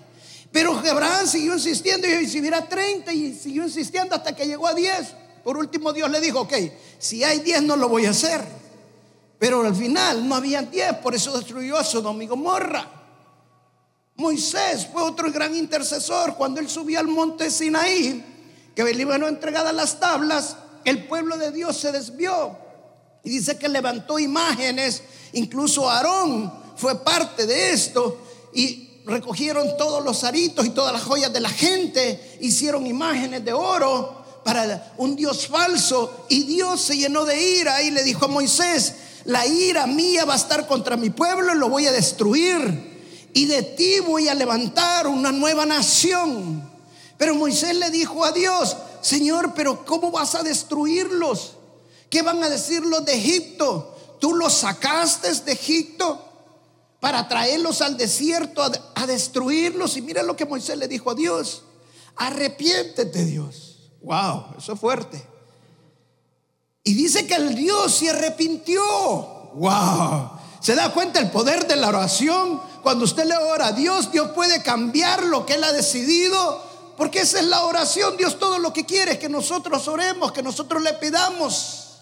Pero 0.51 0.73
Abraham 0.73 1.27
siguió 1.27 1.53
insistiendo 1.53 2.07
y 2.07 2.27
si 2.27 2.39
hubiera 2.39 2.67
30 2.67 3.13
y 3.13 3.33
siguió 3.33 3.63
insistiendo 3.63 4.15
hasta 4.15 4.35
que 4.35 4.47
llegó 4.47 4.67
a 4.67 4.73
10. 4.73 5.15
Por 5.43 5.57
último 5.57 5.93
Dios 5.93 6.09
le 6.09 6.19
dijo, 6.19 6.41
ok, 6.41 6.53
si 6.97 7.23
hay 7.23 7.39
10 7.39 7.63
no 7.63 7.75
lo 7.75 7.87
voy 7.87 8.05
a 8.05 8.11
hacer. 8.11 8.43
Pero 9.37 9.61
al 9.61 9.75
final 9.75 10.27
no 10.27 10.35
había 10.35 10.61
10, 10.61 10.95
por 10.95 11.15
eso 11.15 11.37
destruyó 11.37 11.77
a 11.77 11.83
Sodoma 11.83 12.23
y 12.23 12.27
Gomorra. 12.27 12.99
Moisés 14.15 14.87
fue 14.91 15.01
otro 15.01 15.31
gran 15.31 15.55
intercesor 15.55 16.35
cuando 16.35 16.59
él 16.59 16.69
subió 16.69 16.99
al 16.99 17.07
monte 17.07 17.49
Sinaí, 17.49 18.21
que 18.75 18.83
le 18.83 19.01
iban 19.01 19.23
entregadas 19.23 19.73
las 19.73 19.99
tablas, 19.99 20.57
el 20.83 21.07
pueblo 21.07 21.37
de 21.37 21.51
Dios 21.51 21.77
se 21.77 21.93
desvió. 21.93 22.57
Y 23.23 23.29
dice 23.29 23.57
que 23.57 23.69
levantó 23.69 24.19
imágenes, 24.19 25.03
incluso 25.33 25.89
Aarón 25.89 26.51
fue 26.75 27.01
parte 27.03 27.45
de 27.45 27.71
esto. 27.71 28.19
Y 28.53 28.88
recogieron 29.05 29.77
todos 29.77 30.03
los 30.03 30.23
aritos 30.23 30.65
y 30.65 30.69
todas 30.69 30.93
las 30.93 31.03
joyas 31.03 31.33
de 31.33 31.39
la 31.39 31.49
gente, 31.49 32.37
hicieron 32.41 32.85
imágenes 32.85 33.43
de 33.43 33.53
oro 33.53 34.19
para 34.43 34.93
un 34.97 35.15
Dios 35.15 35.47
falso 35.47 36.25
y 36.29 36.43
Dios 36.43 36.81
se 36.81 36.97
llenó 36.97 37.25
de 37.25 37.41
ira 37.41 37.81
y 37.81 37.91
le 37.91 38.03
dijo 38.03 38.25
a 38.25 38.29
Moisés, 38.29 38.95
la 39.25 39.45
ira 39.45 39.85
mía 39.85 40.25
va 40.25 40.33
a 40.33 40.37
estar 40.37 40.67
contra 40.67 40.97
mi 40.97 41.09
pueblo 41.09 41.53
y 41.53 41.57
lo 41.57 41.69
voy 41.69 41.85
a 41.87 41.91
destruir 41.91 42.89
y 43.33 43.45
de 43.45 43.61
ti 43.61 43.99
voy 43.99 44.27
a 44.27 44.33
levantar 44.33 45.07
una 45.07 45.31
nueva 45.31 45.65
nación. 45.65 46.69
Pero 47.17 47.35
Moisés 47.35 47.75
le 47.75 47.91
dijo 47.91 48.23
a 48.23 48.31
Dios, 48.31 48.77
Señor, 49.01 49.53
pero 49.53 49.85
¿cómo 49.85 50.09
vas 50.11 50.35
a 50.35 50.43
destruirlos? 50.43 51.53
¿Qué 52.09 52.21
van 52.21 52.41
a 52.43 52.49
decir 52.49 52.81
los 52.85 53.05
de 53.05 53.13
Egipto? 53.13 54.17
¿Tú 54.19 54.33
los 54.33 54.53
sacaste 54.53 55.31
de 55.31 55.51
Egipto? 55.51 56.28
Para 56.99 57.27
traerlos 57.27 57.81
al 57.81 57.97
desierto 57.97 58.61
a, 58.95 59.07
destruirlos. 59.07 59.97
Y 59.97 60.01
mira 60.01 60.23
lo 60.23 60.35
que 60.35 60.45
Moisés 60.45 60.77
le 60.77 60.87
dijo 60.87 61.11
a 61.11 61.15
Dios. 61.15 61.63
Arrepiéntete, 62.15 63.25
Dios. 63.25 63.91
Wow, 64.01 64.55
eso 64.57 64.73
es 64.73 64.79
fuerte. 64.79 65.25
Y 66.83 66.93
dice 66.93 67.25
que 67.25 67.35
el 67.35 67.55
Dios 67.55 67.93
se 67.93 68.09
arrepintió. 68.09 68.81
Wow. 69.53 70.31
¿Se 70.59 70.75
da 70.75 70.93
cuenta 70.93 71.19
el 71.19 71.31
poder 71.31 71.67
de 71.67 71.77
la 71.77 71.87
oración? 71.87 72.61
Cuando 72.83 73.05
usted 73.05 73.25
le 73.25 73.37
ora 73.37 73.67
a 73.67 73.71
Dios, 73.71 74.11
Dios 74.11 74.31
puede 74.31 74.61
cambiar 74.61 75.23
lo 75.23 75.45
que 75.45 75.55
Él 75.55 75.63
ha 75.63 75.71
decidido. 75.71 76.67
Porque 76.97 77.21
esa 77.21 77.39
es 77.39 77.45
la 77.45 77.63
oración. 77.63 78.17
Dios 78.17 78.39
todo 78.39 78.59
lo 78.59 78.73
que 78.73 78.85
quiere 78.85 79.13
es 79.13 79.19
que 79.19 79.29
nosotros 79.29 79.87
oremos, 79.87 80.33
que 80.33 80.43
nosotros 80.43 80.81
le 80.81 80.93
pidamos. 80.95 82.01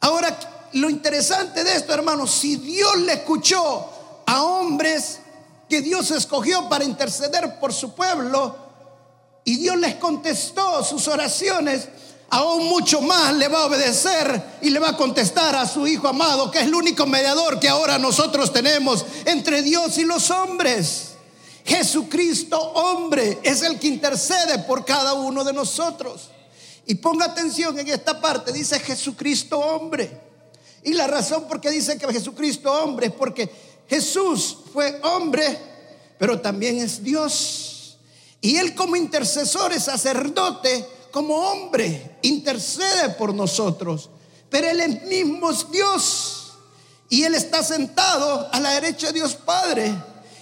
Ahora, 0.00 0.36
lo 0.72 0.90
interesante 0.90 1.62
de 1.62 1.76
esto, 1.76 1.94
hermanos, 1.94 2.32
si 2.32 2.56
Dios 2.56 2.96
le 2.98 3.12
escuchó 3.12 3.97
a 4.28 4.42
hombres 4.42 5.20
que 5.70 5.80
Dios 5.80 6.10
escogió 6.10 6.68
para 6.68 6.84
interceder 6.84 7.58
por 7.58 7.72
su 7.72 7.94
pueblo 7.94 8.54
y 9.42 9.56
Dios 9.56 9.76
les 9.78 9.94
contestó 9.94 10.84
sus 10.84 11.08
oraciones, 11.08 11.88
aún 12.28 12.66
mucho 12.66 13.00
más 13.00 13.34
le 13.36 13.48
va 13.48 13.62
a 13.62 13.66
obedecer 13.66 14.58
y 14.60 14.68
le 14.68 14.80
va 14.80 14.90
a 14.90 14.96
contestar 14.98 15.56
a 15.56 15.66
su 15.66 15.86
Hijo 15.86 16.08
amado, 16.08 16.50
que 16.50 16.58
es 16.58 16.66
el 16.66 16.74
único 16.74 17.06
mediador 17.06 17.58
que 17.58 17.70
ahora 17.70 17.98
nosotros 17.98 18.52
tenemos 18.52 19.06
entre 19.24 19.62
Dios 19.62 19.96
y 19.96 20.04
los 20.04 20.30
hombres. 20.30 21.12
Jesucristo 21.64 22.60
hombre 22.60 23.38
es 23.42 23.62
el 23.62 23.78
que 23.78 23.86
intercede 23.86 24.58
por 24.58 24.84
cada 24.84 25.14
uno 25.14 25.42
de 25.42 25.54
nosotros. 25.54 26.28
Y 26.84 26.96
ponga 26.96 27.24
atención 27.24 27.78
en 27.78 27.88
esta 27.88 28.20
parte, 28.20 28.52
dice 28.52 28.78
Jesucristo 28.78 29.58
hombre. 29.58 30.28
Y 30.84 30.92
la 30.92 31.06
razón 31.06 31.48
por 31.48 31.60
qué 31.60 31.70
dice 31.70 31.98
que 31.98 32.12
Jesucristo 32.12 32.72
hombre 32.72 33.06
es 33.06 33.12
porque 33.12 33.67
Jesús 33.88 34.58
fue 34.72 35.00
hombre, 35.02 35.58
pero 36.18 36.40
también 36.40 36.78
es 36.78 37.02
Dios. 37.02 37.98
Y 38.40 38.56
él 38.56 38.74
como 38.74 38.96
intercesor 38.96 39.72
es 39.72 39.84
sacerdote, 39.84 40.86
como 41.10 41.34
hombre, 41.36 42.18
intercede 42.22 43.10
por 43.10 43.34
nosotros. 43.34 44.10
Pero 44.50 44.68
él 44.68 45.02
mismo 45.06 45.50
es 45.50 45.70
Dios. 45.70 46.52
Y 47.08 47.24
él 47.24 47.34
está 47.34 47.62
sentado 47.62 48.48
a 48.52 48.60
la 48.60 48.70
derecha 48.72 49.08
de 49.08 49.14
Dios 49.14 49.34
Padre. 49.34 49.94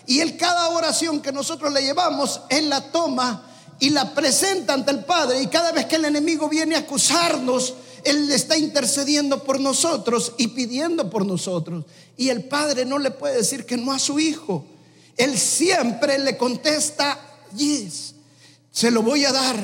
Y 0.07 0.21
él 0.21 0.37
cada 0.37 0.69
oración 0.71 1.21
que 1.21 1.33
nosotros 1.33 1.73
le 1.73 1.83
llevamos, 1.83 2.41
él 2.49 2.69
la 2.69 2.91
toma 2.91 3.45
y 3.79 3.91
la 3.91 4.13
presenta 4.15 4.75
ante 4.75 4.91
el 4.91 5.05
Padre. 5.05 5.41
Y 5.41 5.47
cada 5.47 5.73
vez 5.73 5.87
que 5.87 5.97
el 5.97 6.05
enemigo 6.05 6.49
viene 6.49 6.75
a 6.75 6.81
acusarnos, 6.81 7.75
él 8.07 8.31
está 8.31 8.57
intercediendo 8.57 9.43
por 9.43 9.61
nosotros 9.61 10.33
y 10.39 10.49
pidiendo 10.49 11.11
por 11.11 11.27
nosotros. 11.27 11.85
Y 12.17 12.29
el 12.29 12.45
Padre 12.45 12.85
no 12.85 12.99
le 12.99 13.11
puede 13.11 13.37
decir 13.37 13.67
que 13.67 13.77
no 13.77 13.93
a 13.93 13.99
su 13.99 14.21
Hijo. 14.21 14.65
Él 15.17 15.37
siempre 15.37 16.19
le 16.19 16.37
contesta, 16.37 17.19
yes, 17.57 18.15
se 18.71 18.93
lo 18.93 19.03
voy 19.03 19.25
a 19.25 19.33
dar. 19.33 19.57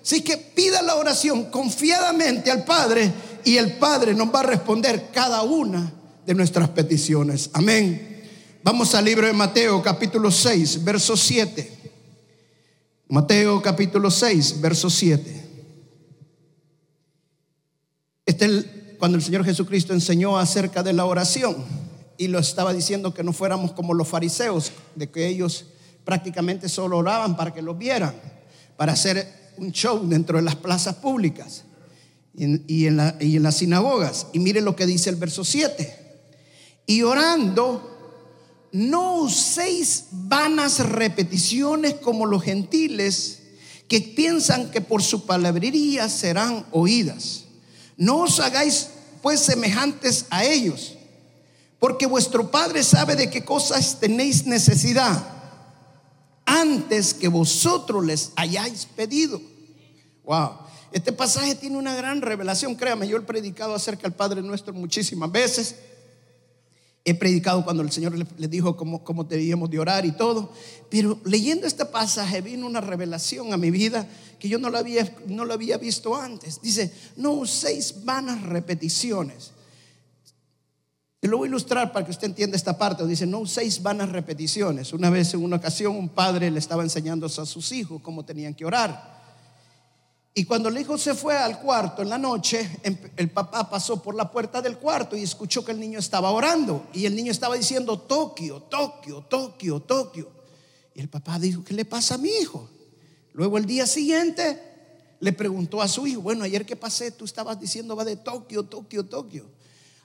Así 0.00 0.22
que 0.22 0.36
pida 0.36 0.80
la 0.80 0.94
oración 0.94 1.46
confiadamente 1.46 2.52
al 2.52 2.64
Padre 2.64 3.12
y 3.44 3.56
el 3.56 3.76
Padre 3.78 4.14
nos 4.14 4.32
va 4.32 4.40
a 4.40 4.44
responder 4.44 5.08
cada 5.12 5.42
una 5.42 5.92
de 6.24 6.34
nuestras 6.34 6.68
peticiones. 6.68 7.50
Amén. 7.52 8.22
Vamos 8.62 8.94
al 8.94 9.06
libro 9.06 9.26
de 9.26 9.32
Mateo 9.32 9.82
capítulo 9.82 10.30
6, 10.30 10.84
verso 10.84 11.16
7. 11.16 11.72
Mateo 13.08 13.60
capítulo 13.60 14.08
6, 14.08 14.60
verso 14.60 14.88
7. 14.88 15.47
Este 18.28 18.44
es 18.44 18.66
cuando 18.98 19.16
el 19.16 19.24
Señor 19.24 19.42
Jesucristo 19.42 19.94
enseñó 19.94 20.38
acerca 20.38 20.82
de 20.82 20.92
la 20.92 21.06
oración 21.06 21.64
y 22.18 22.28
lo 22.28 22.38
estaba 22.38 22.74
diciendo 22.74 23.14
que 23.14 23.24
no 23.24 23.32
fuéramos 23.32 23.72
como 23.72 23.94
los 23.94 24.06
fariseos, 24.06 24.70
de 24.96 25.10
que 25.10 25.26
ellos 25.26 25.64
prácticamente 26.04 26.68
solo 26.68 26.98
oraban 26.98 27.38
para 27.38 27.54
que 27.54 27.62
los 27.62 27.78
vieran, 27.78 28.14
para 28.76 28.92
hacer 28.92 29.54
un 29.56 29.72
show 29.72 30.06
dentro 30.06 30.36
de 30.36 30.42
las 30.42 30.56
plazas 30.56 30.96
públicas 30.96 31.64
y 32.34 32.44
en, 32.44 32.64
y 32.68 33.36
en 33.36 33.42
las 33.42 33.56
sinagogas. 33.56 34.26
Y 34.34 34.40
mire 34.40 34.60
lo 34.60 34.76
que 34.76 34.84
dice 34.84 35.08
el 35.08 35.16
verso 35.16 35.42
7. 35.42 36.20
Y 36.84 37.04
orando 37.04 38.18
no 38.72 39.22
uséis 39.22 40.08
vanas 40.12 40.80
repeticiones 40.80 41.94
como 41.94 42.26
los 42.26 42.42
gentiles 42.42 43.44
que 43.88 44.02
piensan 44.02 44.70
que 44.70 44.82
por 44.82 45.02
su 45.02 45.24
palabrería 45.24 46.10
serán 46.10 46.66
oídas. 46.72 47.47
No 47.98 48.22
os 48.22 48.40
hagáis 48.40 48.90
pues 49.20 49.40
semejantes 49.40 50.26
a 50.30 50.44
ellos, 50.44 50.96
porque 51.80 52.06
vuestro 52.06 52.50
Padre 52.50 52.84
sabe 52.84 53.16
de 53.16 53.28
qué 53.28 53.44
cosas 53.44 53.98
tenéis 53.98 54.46
necesidad 54.46 55.20
antes 56.46 57.12
que 57.12 57.28
vosotros 57.28 58.04
les 58.04 58.32
hayáis 58.36 58.86
pedido. 58.86 59.40
Wow. 60.24 60.52
Este 60.92 61.12
pasaje 61.12 61.56
tiene 61.56 61.76
una 61.76 61.94
gran 61.94 62.22
revelación, 62.22 62.76
créame, 62.76 63.08
yo 63.08 63.18
he 63.18 63.22
predicado 63.22 63.74
acerca 63.74 64.02
del 64.02 64.12
Padre 64.12 64.40
nuestro 64.42 64.72
muchísimas 64.72 65.30
veces 65.30 65.74
He 67.04 67.14
predicado 67.14 67.64
cuando 67.64 67.82
el 67.82 67.90
Señor 67.90 68.14
le, 68.16 68.48
dijo 68.48 68.76
cómo, 68.76 69.02
cómo 69.02 69.24
debíamos 69.24 69.70
de 69.70 69.78
orar 69.78 70.04
y 70.04 70.12
todo. 70.12 70.52
Pero 70.90 71.18
leyendo 71.24 71.66
este 71.66 71.86
pasaje 71.86 72.40
vino 72.40 72.66
una 72.66 72.80
revelación 72.80 73.52
a 73.52 73.56
mi 73.56 73.70
vida 73.70 74.06
que 74.38 74.48
yo 74.48 74.58
no 74.58 74.70
lo 74.70 74.78
había, 74.78 75.10
no 75.26 75.44
lo 75.44 75.54
había 75.54 75.78
visto 75.78 76.14
antes. 76.14 76.60
Dice, 76.60 76.92
no 77.16 77.32
uséis 77.32 78.04
vanas 78.04 78.42
repeticiones. 78.42 79.52
Te 81.20 81.26
lo 81.26 81.38
voy 81.38 81.46
a 81.46 81.50
ilustrar 81.50 81.92
para 81.92 82.04
que 82.04 82.12
usted 82.12 82.28
entienda 82.28 82.56
esta 82.56 82.78
parte. 82.78 83.04
Dice, 83.06 83.26
no 83.26 83.40
uséis 83.40 83.82
vanas 83.82 84.10
repeticiones. 84.10 84.92
Una 84.92 85.10
vez 85.10 85.34
en 85.34 85.42
una 85.42 85.56
ocasión 85.56 85.96
un 85.96 86.08
padre 86.08 86.50
le 86.50 86.58
estaba 86.58 86.82
enseñando 86.82 87.26
a 87.26 87.28
sus 87.28 87.72
hijos 87.72 88.00
cómo 88.02 88.24
tenían 88.24 88.54
que 88.54 88.64
orar. 88.64 89.17
Y 90.38 90.44
cuando 90.44 90.68
el 90.68 90.78
hijo 90.78 90.96
se 90.96 91.16
fue 91.16 91.36
al 91.36 91.58
cuarto 91.58 92.00
en 92.00 92.10
la 92.10 92.16
noche, 92.16 92.78
em, 92.84 92.96
el 93.16 93.28
papá 93.28 93.68
pasó 93.68 94.00
por 94.00 94.14
la 94.14 94.30
puerta 94.30 94.62
del 94.62 94.76
cuarto 94.78 95.16
y 95.16 95.24
escuchó 95.24 95.64
que 95.64 95.72
el 95.72 95.80
niño 95.80 95.98
estaba 95.98 96.30
orando. 96.30 96.86
Y 96.92 97.06
el 97.06 97.16
niño 97.16 97.32
estaba 97.32 97.56
diciendo, 97.56 97.98
Tokio, 97.98 98.62
Tokio, 98.62 99.22
Tokio, 99.22 99.80
Tokio. 99.80 100.30
Y 100.94 101.00
el 101.00 101.08
papá 101.08 101.40
dijo, 101.40 101.64
¿qué 101.64 101.74
le 101.74 101.84
pasa 101.84 102.14
a 102.14 102.18
mi 102.18 102.28
hijo? 102.28 102.70
Luego 103.32 103.58
el 103.58 103.66
día 103.66 103.84
siguiente 103.84 104.62
le 105.18 105.32
preguntó 105.32 105.82
a 105.82 105.88
su 105.88 106.06
hijo, 106.06 106.20
bueno, 106.20 106.44
ayer 106.44 106.64
que 106.64 106.76
pasé, 106.76 107.10
tú 107.10 107.24
estabas 107.24 107.58
diciendo, 107.58 107.96
va 107.96 108.04
de 108.04 108.14
Tokio, 108.14 108.62
Tokio, 108.62 109.04
Tokio. 109.06 109.44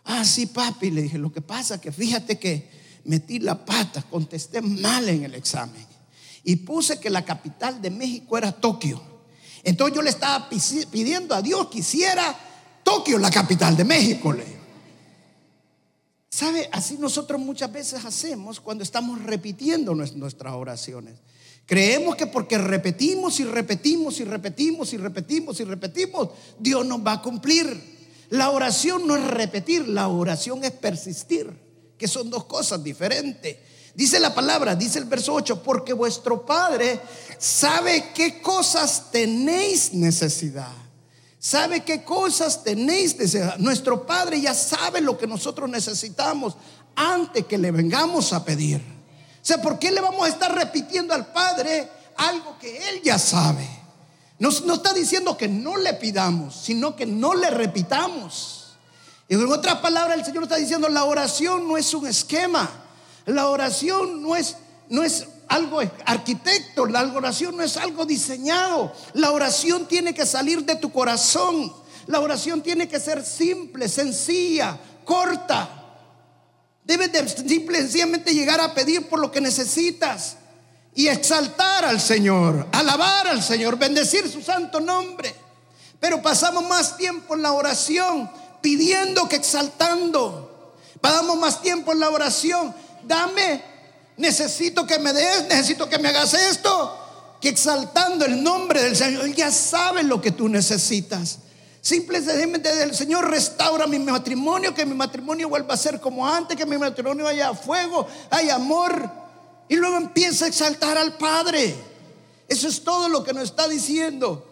Ah, 0.03 0.25
sí, 0.25 0.47
papi, 0.47 0.89
le 0.89 1.03
dije, 1.03 1.19
lo 1.19 1.31
que 1.31 1.41
pasa 1.41 1.79
que 1.79 1.91
fíjate 1.91 2.39
que 2.39 2.71
metí 3.03 3.37
la 3.37 3.63
pata, 3.63 4.01
contesté 4.09 4.63
mal 4.63 5.07
en 5.09 5.25
el 5.25 5.35
examen. 5.35 5.85
Y 6.43 6.55
puse 6.55 6.99
que 6.99 7.11
la 7.11 7.23
capital 7.23 7.79
de 7.83 7.91
México 7.91 8.35
era 8.35 8.51
Tokio. 8.51 9.12
Entonces 9.63 9.95
yo 9.95 10.01
le 10.01 10.09
estaba 10.09 10.49
pidiendo 10.49 11.33
a 11.33 11.41
Dios 11.41 11.67
que 11.69 11.79
hiciera 11.79 12.35
Tokio 12.83 13.17
la 13.17 13.31
capital 13.31 13.77
de 13.77 13.85
México. 13.85 14.35
¿Sabe? 16.29 16.67
Así 16.71 16.97
nosotros 16.97 17.39
muchas 17.39 17.71
veces 17.71 18.03
hacemos 18.03 18.59
cuando 18.59 18.83
estamos 18.83 19.23
repitiendo 19.23 19.95
nuestras 19.95 20.53
oraciones. 20.53 21.15
Creemos 21.65 22.17
que 22.17 22.27
porque 22.27 22.57
repetimos 22.57 23.39
y 23.39 23.45
repetimos 23.45 24.19
y 24.19 24.25
repetimos 24.25 24.93
y 24.93 24.97
repetimos 24.97 25.59
y 25.59 25.63
repetimos, 25.63 26.29
Dios 26.59 26.85
nos 26.85 27.05
va 27.05 27.13
a 27.13 27.21
cumplir. 27.21 27.93
La 28.31 28.49
oración 28.49 29.07
no 29.07 29.15
es 29.15 29.25
repetir, 29.25 29.87
la 29.87 30.09
oración 30.09 30.63
es 30.65 30.71
persistir, 30.71 31.49
que 31.97 32.07
son 32.07 32.29
dos 32.29 32.45
cosas 32.45 32.83
diferentes. 32.83 33.57
Dice 33.95 34.19
la 34.19 34.33
palabra, 34.33 34.75
dice 34.75 34.97
el 34.99 35.05
verso 35.05 35.33
8, 35.33 35.61
porque 35.61 35.93
vuestro 35.93 36.45
Padre 36.45 36.99
sabe 37.37 38.11
qué 38.15 38.41
cosas 38.41 39.11
tenéis 39.11 39.93
necesidad. 39.93 40.71
Sabe 41.37 41.83
qué 41.83 42.03
cosas 42.03 42.63
tenéis 42.63 43.17
necesidad. 43.17 43.57
Nuestro 43.57 44.05
Padre 44.05 44.41
ya 44.41 44.53
sabe 44.53 45.01
lo 45.01 45.17
que 45.17 45.27
nosotros 45.27 45.69
necesitamos 45.69 46.55
antes 46.95 47.45
que 47.45 47.57
le 47.57 47.69
vengamos 47.69 48.33
a 48.33 48.43
pedir. 48.43 48.77
O 48.77 49.45
sea, 49.45 49.61
¿por 49.61 49.77
qué 49.77 49.91
le 49.91 50.01
vamos 50.01 50.25
a 50.25 50.29
estar 50.29 50.55
repitiendo 50.55 51.13
al 51.13 51.31
Padre 51.33 51.87
algo 52.15 52.57
que 52.57 52.89
Él 52.89 53.01
ya 53.03 53.19
sabe? 53.19 53.67
No, 54.39 54.49
está 54.49 54.93
diciendo 54.93 55.37
que 55.37 55.47
no 55.47 55.77
le 55.77 55.93
pidamos, 55.93 56.55
sino 56.55 56.95
que 56.95 57.05
no 57.05 57.35
le 57.35 57.49
repitamos. 57.49 58.75
Y 59.29 59.35
en 59.35 59.51
otras 59.51 59.75
palabras, 59.75 60.17
el 60.17 60.25
Señor 60.25 60.43
está 60.43 60.55
diciendo, 60.55 60.89
la 60.89 61.05
oración 61.05 61.67
no 61.67 61.77
es 61.77 61.93
un 61.93 62.07
esquema. 62.07 62.82
La 63.25 63.49
oración 63.49 64.21
no 64.21 64.35
es, 64.35 64.57
no 64.89 65.03
es 65.03 65.25
algo 65.47 65.79
arquitecto, 66.05 66.85
la 66.85 67.03
oración 67.03 67.57
no 67.57 67.63
es 67.63 67.77
algo 67.77 68.05
diseñado. 68.05 68.91
La 69.13 69.31
oración 69.31 69.87
tiene 69.87 70.13
que 70.13 70.25
salir 70.25 70.65
de 70.65 70.75
tu 70.75 70.91
corazón. 70.91 71.73
La 72.07 72.19
oración 72.19 72.61
tiene 72.61 72.87
que 72.87 72.99
ser 72.99 73.23
simple, 73.23 73.87
sencilla, 73.87 74.77
corta. 75.05 75.69
Debes 76.83 77.11
de 77.13 77.27
simple, 77.29 77.79
sencillamente 77.79 78.33
llegar 78.33 78.59
a 78.59 78.73
pedir 78.73 79.07
por 79.07 79.19
lo 79.19 79.31
que 79.31 79.39
necesitas 79.39 80.37
y 80.95 81.07
exaltar 81.07 81.85
al 81.85 82.01
Señor, 82.01 82.67
alabar 82.71 83.27
al 83.27 83.41
Señor, 83.41 83.77
bendecir 83.77 84.29
su 84.29 84.41
santo 84.41 84.79
nombre. 84.79 85.33
Pero 85.99 86.21
pasamos 86.21 86.67
más 86.67 86.97
tiempo 86.97 87.35
en 87.35 87.41
la 87.41 87.53
oración 87.53 88.29
pidiendo 88.61 89.29
que 89.29 89.37
exaltando. 89.37 90.75
Pasamos 90.99 91.37
más 91.37 91.61
tiempo 91.61 91.93
en 91.93 91.99
la 91.99 92.09
oración 92.09 92.73
dame, 93.07 93.63
necesito 94.17 94.85
que 94.85 94.99
me 94.99 95.13
des, 95.13 95.43
necesito 95.47 95.87
que 95.89 95.99
me 95.99 96.09
hagas 96.09 96.33
esto. 96.33 96.99
Que 97.41 97.49
exaltando 97.49 98.25
el 98.25 98.41
nombre 98.41 98.81
del 98.81 98.95
Señor, 98.95 99.25
Él 99.25 99.35
ya 99.35 99.51
sabe 99.51 100.03
lo 100.03 100.21
que 100.21 100.31
tú 100.31 100.47
necesitas. 100.47 101.39
Simplemente 101.81 102.73
del 102.73 102.95
Señor 102.95 103.29
restaura 103.29 103.85
mi 103.87 103.99
matrimonio, 103.99 104.73
que 104.73 104.85
mi 104.85 104.95
matrimonio 104.95 105.49
vuelva 105.49 105.73
a 105.73 105.77
ser 105.77 105.99
como 105.99 106.25
antes, 106.25 106.55
que 106.55 106.65
mi 106.65 106.77
matrimonio 106.77 107.27
haya 107.27 107.53
fuego, 107.53 108.07
haya 108.29 108.55
amor. 108.55 109.11
Y 109.67 109.75
luego 109.75 109.97
empieza 109.97 110.45
a 110.45 110.47
exaltar 110.47 110.97
al 110.97 111.17
Padre. 111.17 111.75
Eso 112.47 112.69
es 112.69 112.81
todo 112.83 113.09
lo 113.09 113.23
que 113.23 113.33
nos 113.33 113.43
está 113.43 113.67
diciendo. 113.67 114.47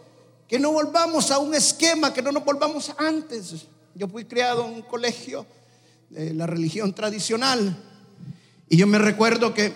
Que 0.49 0.59
no 0.59 0.73
volvamos 0.73 1.31
a 1.31 1.37
un 1.37 1.55
esquema, 1.55 2.13
que 2.13 2.21
no 2.21 2.33
nos 2.33 2.43
volvamos 2.43 2.91
antes. 2.97 3.53
Yo 3.95 4.09
fui 4.09 4.25
criado 4.25 4.65
en 4.65 4.73
un 4.73 4.81
colegio 4.81 5.45
de 6.09 6.33
la 6.33 6.45
religión 6.45 6.93
tradicional. 6.93 7.90
Y 8.71 8.77
yo 8.77 8.87
me 8.87 8.97
recuerdo 8.97 9.53
que 9.53 9.73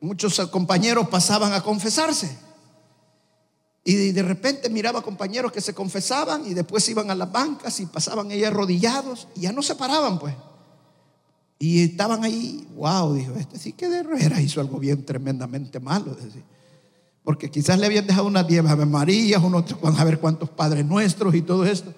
muchos 0.00 0.38
compañeros 0.48 1.08
pasaban 1.08 1.52
a 1.52 1.60
confesarse. 1.60 2.38
Y 3.82 4.12
de 4.12 4.22
repente 4.22 4.70
miraba 4.70 5.02
compañeros 5.02 5.50
que 5.50 5.60
se 5.60 5.74
confesaban 5.74 6.46
y 6.46 6.54
después 6.54 6.88
iban 6.88 7.10
a 7.10 7.16
las 7.16 7.32
bancas 7.32 7.80
y 7.80 7.86
pasaban 7.86 8.30
ahí 8.30 8.44
arrodillados 8.44 9.26
y 9.34 9.40
ya 9.40 9.52
no 9.52 9.62
se 9.62 9.74
paraban 9.74 10.20
pues. 10.20 10.36
Y 11.58 11.82
estaban 11.82 12.22
ahí, 12.22 12.68
wow, 12.76 13.12
dijo, 13.12 13.34
este 13.34 13.58
sí 13.58 13.72
que 13.72 13.88
de 13.88 14.04
veras 14.04 14.38
hizo 14.38 14.60
algo 14.60 14.78
bien 14.78 15.04
tremendamente 15.04 15.80
malo. 15.80 16.16
Porque 17.24 17.50
quizás 17.50 17.76
le 17.80 17.86
habían 17.86 18.06
dejado 18.06 18.28
unas 18.28 18.46
diez 18.46 18.64
Ave 18.64 18.86
Marías, 18.86 19.42
unos 19.42 19.64
van 19.80 19.98
a 19.98 20.04
ver 20.04 20.20
cuántos 20.20 20.48
Padres 20.48 20.86
Nuestros 20.86 21.34
y 21.34 21.42
todo 21.42 21.66
esto. 21.66 21.92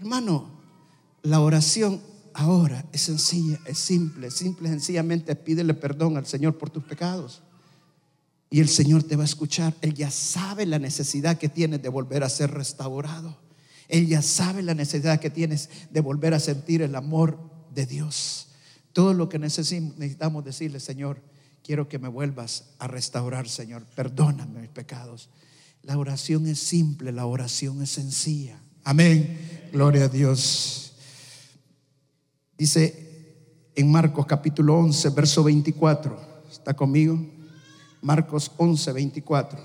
Hermano, 0.00 0.50
la 1.22 1.40
oración 1.40 2.02
ahora 2.34 2.84
es 2.92 3.02
sencilla, 3.02 3.58
es 3.64 3.78
simple, 3.78 4.30
simple, 4.30 4.68
sencillamente 4.68 5.34
pídele 5.34 5.74
perdón 5.74 6.16
al 6.16 6.26
Señor 6.26 6.58
por 6.58 6.70
tus 6.70 6.84
pecados. 6.84 7.42
Y 8.50 8.60
el 8.60 8.68
Señor 8.68 9.02
te 9.02 9.16
va 9.16 9.22
a 9.22 9.26
escuchar. 9.26 9.74
Él 9.82 9.94
ya 9.94 10.10
sabe 10.10 10.64
la 10.64 10.78
necesidad 10.78 11.38
que 11.38 11.48
tienes 11.48 11.82
de 11.82 11.88
volver 11.88 12.24
a 12.24 12.28
ser 12.28 12.50
restaurado. 12.50 13.36
Él 13.88 14.06
ya 14.06 14.22
sabe 14.22 14.62
la 14.62 14.74
necesidad 14.74 15.20
que 15.20 15.30
tienes 15.30 15.68
de 15.90 16.00
volver 16.00 16.34
a 16.34 16.40
sentir 16.40 16.82
el 16.82 16.94
amor 16.94 17.38
de 17.74 17.86
Dios. 17.86 18.48
Todo 18.92 19.14
lo 19.14 19.28
que 19.28 19.38
necesitamos 19.38 20.44
decirle, 20.44 20.80
Señor, 20.80 21.22
quiero 21.62 21.88
que 21.88 21.98
me 21.98 22.08
vuelvas 22.08 22.70
a 22.78 22.86
restaurar, 22.86 23.48
Señor. 23.48 23.84
Perdóname 23.94 24.60
mis 24.60 24.70
pecados. 24.70 25.28
La 25.82 25.96
oración 25.98 26.46
es 26.46 26.58
simple, 26.58 27.12
la 27.12 27.26
oración 27.26 27.82
es 27.82 27.90
sencilla. 27.90 28.60
Amén. 28.84 29.68
Gloria 29.72 30.04
a 30.04 30.08
Dios. 30.08 30.87
Dice 32.58 33.70
en 33.76 33.88
Marcos 33.88 34.26
capítulo 34.26 34.76
11, 34.78 35.10
verso 35.10 35.44
24. 35.44 36.18
¿Está 36.50 36.74
conmigo? 36.74 37.16
Marcos 38.02 38.50
11, 38.56 38.92
24. 38.92 39.60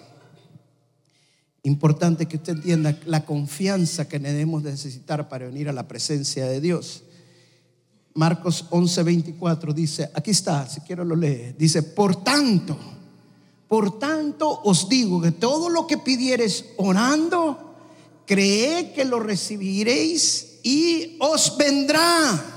Importante 1.63 2.27
que 2.27 2.37
usted 2.37 2.53
entienda 2.53 2.95
la 3.05 3.25
confianza 3.25 4.07
que 4.07 4.19
debemos 4.19 4.61
necesitar 4.61 5.27
para 5.27 5.47
venir 5.47 5.69
a 5.69 5.73
la 5.73 5.87
presencia 5.87 6.45
de 6.45 6.61
Dios. 6.61 7.03
Marcos 8.13 8.67
11, 8.69 9.01
24 9.01 9.73
dice, 9.73 10.11
aquí 10.13 10.29
está, 10.29 10.69
si 10.69 10.81
quiero 10.81 11.03
lo 11.03 11.15
lee, 11.15 11.55
dice, 11.57 11.81
por 11.81 12.23
tanto, 12.23 12.77
por 13.67 13.97
tanto 13.97 14.61
os 14.65 14.87
digo 14.87 15.19
que 15.19 15.31
todo 15.31 15.67
lo 15.67 15.87
que 15.87 15.97
pidieres 15.97 16.65
orando, 16.77 17.75
cree 18.27 18.93
que 18.93 19.03
lo 19.03 19.19
recibiréis 19.19 20.59
y 20.61 21.17
os 21.19 21.57
vendrá. 21.57 22.52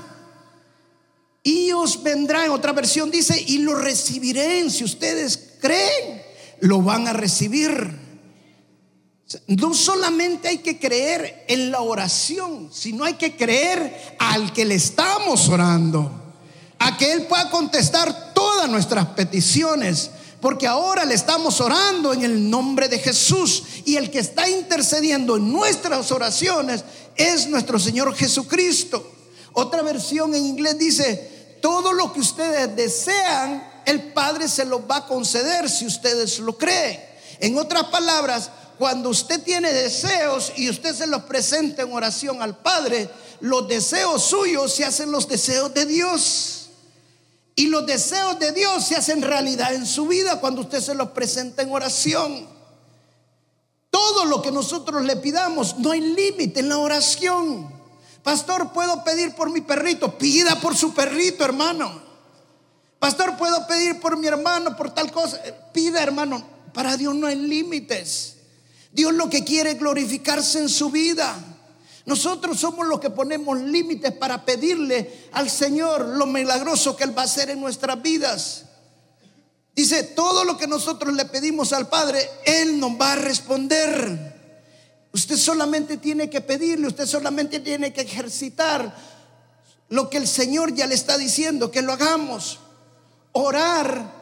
Y 1.47 1.71
os 1.71 2.03
vendrá, 2.03 2.43
en 2.43 2.51
otra 2.51 2.73
versión 2.73 3.09
dice, 3.09 3.41
y 3.47 3.59
lo 3.59 3.73
recibiré 3.73 4.69
si 4.69 4.83
ustedes 4.83 5.53
creen, 5.61 6.21
lo 6.59 6.81
van 6.81 7.07
a 7.07 7.13
recibir. 7.13 7.89
No 9.47 9.73
solamente 9.73 10.49
hay 10.49 10.57
que 10.57 10.77
creer 10.77 11.45
en 11.47 11.71
la 11.71 11.79
oración, 11.79 12.69
sino 12.73 13.05
hay 13.05 13.13
que 13.13 13.37
creer 13.37 14.17
al 14.19 14.51
que 14.51 14.65
le 14.65 14.75
estamos 14.75 15.47
orando, 15.47 16.11
a 16.79 16.97
que 16.97 17.13
Él 17.13 17.27
pueda 17.27 17.49
contestar 17.49 18.33
todas 18.33 18.69
nuestras 18.69 19.05
peticiones, 19.05 20.11
porque 20.41 20.67
ahora 20.67 21.05
le 21.05 21.13
estamos 21.13 21.61
orando 21.61 22.11
en 22.11 22.23
el 22.23 22.49
nombre 22.49 22.89
de 22.89 22.99
Jesús 22.99 23.63
y 23.85 23.95
el 23.95 24.11
que 24.11 24.19
está 24.19 24.49
intercediendo 24.49 25.37
en 25.37 25.49
nuestras 25.49 26.11
oraciones 26.11 26.83
es 27.15 27.47
nuestro 27.47 27.79
Señor 27.79 28.13
Jesucristo. 28.15 29.13
Otra 29.53 29.81
versión 29.81 30.35
en 30.35 30.45
inglés 30.45 30.77
dice, 30.77 31.36
todo 31.61 31.93
lo 31.93 32.13
que 32.13 32.19
ustedes 32.19 32.75
desean 32.75 33.77
el 33.85 34.11
Padre 34.11 34.49
se 34.49 34.65
lo 34.65 34.85
va 34.85 34.97
a 34.97 35.05
conceder 35.07 35.69
si 35.69 35.85
ustedes 35.85 36.39
lo 36.39 36.57
creen. 36.57 36.99
En 37.39 37.57
otras 37.57 37.85
palabras, 37.85 38.49
cuando 38.77 39.09
usted 39.09 39.41
tiene 39.43 39.71
deseos 39.71 40.51
y 40.57 40.69
usted 40.69 40.93
se 40.93 41.07
los 41.07 41.23
presenta 41.23 41.83
en 41.83 41.93
oración 41.93 42.41
al 42.41 42.57
Padre, 42.57 43.09
los 43.39 43.67
deseos 43.67 44.23
suyos 44.23 44.73
se 44.73 44.83
hacen 44.83 45.11
los 45.11 45.27
deseos 45.27 45.73
de 45.73 45.85
Dios. 45.85 46.69
Y 47.55 47.67
los 47.67 47.85
deseos 47.85 48.37
de 48.39 48.51
Dios 48.51 48.85
se 48.85 48.95
hacen 48.97 49.21
realidad 49.21 49.73
en 49.73 49.85
su 49.85 50.07
vida 50.07 50.39
cuando 50.39 50.61
usted 50.61 50.81
se 50.81 50.93
los 50.93 51.11
presenta 51.11 51.61
en 51.61 51.71
oración. 51.71 52.47
Todo 53.89 54.25
lo 54.25 54.41
que 54.41 54.51
nosotros 54.51 55.03
le 55.05 55.15
pidamos, 55.15 55.77
no 55.77 55.91
hay 55.91 56.01
límite 56.01 56.59
en 56.59 56.69
la 56.69 56.77
oración. 56.77 57.76
Pastor, 58.27 58.73
¿puedo 58.73 59.05
pedir 59.05 59.33
por 59.35 59.49
mi 59.49 59.61
perrito? 59.61 60.17
Pida 60.17 60.59
por 60.59 60.75
su 60.75 60.93
perrito, 60.93 61.45
hermano. 61.45 61.89
Pastor, 62.99 63.37
¿puedo 63.37 63.65
pedir 63.67 64.01
por 64.01 64.17
mi 64.17 64.27
hermano, 64.27 64.75
por 64.75 64.93
tal 64.93 65.13
cosa? 65.13 65.41
Pida, 65.71 66.03
hermano. 66.03 66.45
Para 66.73 66.97
Dios 66.97 67.15
no 67.15 67.27
hay 67.27 67.37
límites. 67.37 68.35
Dios 68.91 69.13
lo 69.13 69.29
que 69.29 69.45
quiere 69.45 69.71
es 69.71 69.79
glorificarse 69.79 70.59
en 70.59 70.67
su 70.67 70.89
vida. 70.89 71.33
Nosotros 72.05 72.59
somos 72.59 72.85
los 72.85 72.99
que 72.99 73.09
ponemos 73.09 73.61
límites 73.61 74.11
para 74.11 74.43
pedirle 74.43 75.29
al 75.31 75.49
Señor 75.49 76.05
lo 76.05 76.25
milagroso 76.25 76.97
que 76.97 77.05
Él 77.05 77.17
va 77.17 77.21
a 77.21 77.25
hacer 77.27 77.49
en 77.49 77.61
nuestras 77.61 78.01
vidas. 78.01 78.65
Dice, 79.73 80.03
todo 80.03 80.43
lo 80.43 80.57
que 80.57 80.67
nosotros 80.67 81.13
le 81.13 81.23
pedimos 81.23 81.71
al 81.71 81.87
Padre, 81.87 82.29
Él 82.43 82.77
nos 82.77 82.91
va 82.99 83.13
a 83.13 83.15
responder. 83.15 84.36
Usted 85.13 85.37
solamente 85.37 85.97
tiene 85.97 86.29
que 86.29 86.41
pedirle, 86.41 86.87
usted 86.87 87.05
solamente 87.05 87.59
tiene 87.59 87.93
que 87.93 88.01
ejercitar 88.01 88.95
lo 89.89 90.09
que 90.09 90.17
el 90.17 90.27
Señor 90.27 90.73
ya 90.73 90.85
le 90.85 90.95
está 90.95 91.17
diciendo, 91.17 91.71
que 91.71 91.81
lo 91.81 91.93
hagamos. 91.93 92.59
Orar 93.31 94.13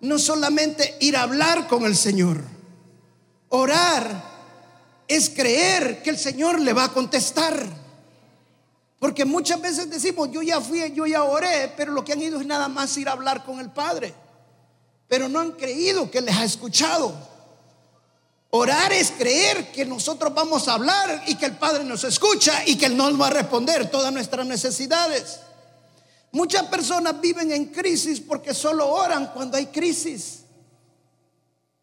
no 0.00 0.18
solamente 0.18 0.96
ir 1.00 1.16
a 1.16 1.22
hablar 1.22 1.66
con 1.66 1.84
el 1.84 1.96
Señor. 1.96 2.42
Orar 3.48 4.22
es 5.08 5.30
creer 5.30 6.02
que 6.02 6.10
el 6.10 6.18
Señor 6.18 6.60
le 6.60 6.72
va 6.72 6.84
a 6.84 6.92
contestar. 6.92 7.66
Porque 8.98 9.24
muchas 9.24 9.60
veces 9.60 9.90
decimos, 9.90 10.30
yo 10.32 10.42
ya 10.42 10.60
fui, 10.60 10.92
yo 10.92 11.06
ya 11.06 11.22
oré, 11.22 11.72
pero 11.76 11.92
lo 11.92 12.04
que 12.04 12.12
han 12.12 12.22
ido 12.22 12.40
es 12.40 12.46
nada 12.46 12.68
más 12.68 12.96
ir 12.96 13.08
a 13.08 13.12
hablar 13.12 13.44
con 13.44 13.60
el 13.60 13.70
Padre. 13.70 14.12
Pero 15.06 15.28
no 15.28 15.40
han 15.40 15.52
creído 15.52 16.10
que 16.10 16.20
les 16.20 16.36
ha 16.36 16.44
escuchado. 16.44 17.14
Orar 18.50 18.92
es 18.94 19.10
creer 19.10 19.70
que 19.72 19.84
nosotros 19.84 20.32
vamos 20.32 20.68
a 20.68 20.74
hablar 20.74 21.22
y 21.26 21.34
que 21.34 21.44
el 21.44 21.56
Padre 21.56 21.84
nos 21.84 22.04
escucha 22.04 22.62
y 22.64 22.76
que 22.76 22.86
Él 22.86 22.96
nos 22.96 23.20
va 23.20 23.26
a 23.26 23.30
responder 23.30 23.90
todas 23.90 24.10
nuestras 24.10 24.46
necesidades. 24.46 25.40
Muchas 26.32 26.64
personas 26.64 27.20
viven 27.20 27.52
en 27.52 27.66
crisis 27.66 28.20
porque 28.20 28.54
solo 28.54 28.88
oran 28.88 29.32
cuando 29.34 29.58
hay 29.58 29.66
crisis. 29.66 30.40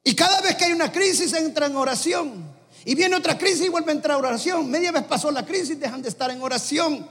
Y 0.03 0.15
cada 0.15 0.41
vez 0.41 0.55
que 0.55 0.65
hay 0.65 0.71
una 0.71 0.91
crisis 0.91 1.33
entran 1.33 1.71
en 1.71 1.77
oración. 1.77 2.55
Y 2.83 2.95
viene 2.95 3.15
otra 3.15 3.37
crisis 3.37 3.65
y 3.65 3.69
vuelve 3.69 3.91
a 3.91 3.95
entrar 3.95 4.17
en 4.17 4.25
oración. 4.25 4.69
Media 4.69 4.91
vez 4.91 5.03
pasó 5.03 5.29
la 5.31 5.45
crisis, 5.45 5.79
dejan 5.79 6.01
de 6.01 6.09
estar 6.09 6.31
en 6.31 6.41
oración. 6.41 7.07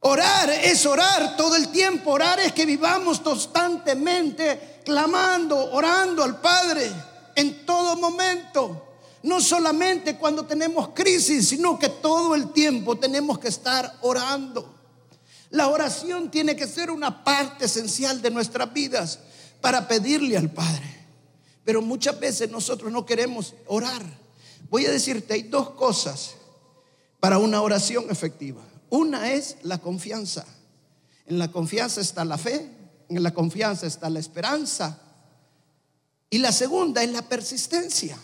Orar 0.00 0.50
es 0.50 0.86
orar 0.86 1.36
todo 1.36 1.56
el 1.56 1.68
tiempo. 1.68 2.12
Orar 2.12 2.38
es 2.38 2.52
que 2.52 2.64
vivamos 2.64 3.20
constantemente 3.20 4.80
clamando, 4.84 5.72
orando 5.72 6.22
al 6.22 6.40
Padre 6.40 7.09
en 7.34 7.64
todo 7.66 7.96
momento. 7.96 8.86
No 9.22 9.40
solamente 9.40 10.16
cuando 10.16 10.46
tenemos 10.46 10.90
crisis, 10.94 11.48
sino 11.48 11.78
que 11.78 11.88
todo 11.88 12.34
el 12.34 12.52
tiempo 12.52 12.96
tenemos 12.96 13.38
que 13.38 13.48
estar 13.48 13.98
orando. 14.00 14.74
La 15.50 15.68
oración 15.68 16.30
tiene 16.30 16.56
que 16.56 16.66
ser 16.66 16.90
una 16.90 17.24
parte 17.24 17.66
esencial 17.66 18.22
de 18.22 18.30
nuestras 18.30 18.72
vidas 18.72 19.18
para 19.60 19.88
pedirle 19.88 20.36
al 20.36 20.50
Padre. 20.50 21.00
Pero 21.64 21.82
muchas 21.82 22.18
veces 22.18 22.50
nosotros 22.50 22.90
no 22.90 23.04
queremos 23.04 23.54
orar. 23.66 24.02
Voy 24.70 24.86
a 24.86 24.92
decirte, 24.92 25.34
hay 25.34 25.42
dos 25.42 25.70
cosas 25.70 26.36
para 27.18 27.38
una 27.38 27.60
oración 27.60 28.06
efectiva. 28.10 28.62
Una 28.88 29.32
es 29.32 29.56
la 29.62 29.78
confianza. 29.78 30.46
En 31.26 31.38
la 31.38 31.50
confianza 31.50 32.00
está 32.00 32.24
la 32.24 32.38
fe, 32.38 32.70
en 33.08 33.22
la 33.22 33.34
confianza 33.34 33.86
está 33.86 34.08
la 34.08 34.18
esperanza. 34.18 34.98
Y 36.30 36.38
la 36.38 36.52
segunda 36.52 37.02
es 37.02 37.10
la 37.10 37.22
persistencia. 37.22 38.16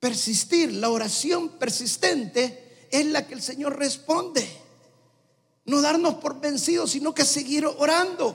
Persistir, 0.00 0.72
la 0.72 0.88
oración 0.88 1.50
persistente 1.50 2.88
es 2.90 3.04
la 3.06 3.26
que 3.26 3.34
el 3.34 3.42
Señor 3.42 3.78
responde. 3.78 4.48
No 5.66 5.82
darnos 5.82 6.14
por 6.14 6.40
vencidos, 6.40 6.92
sino 6.92 7.14
que 7.14 7.26
seguir 7.26 7.66
orando. 7.66 8.34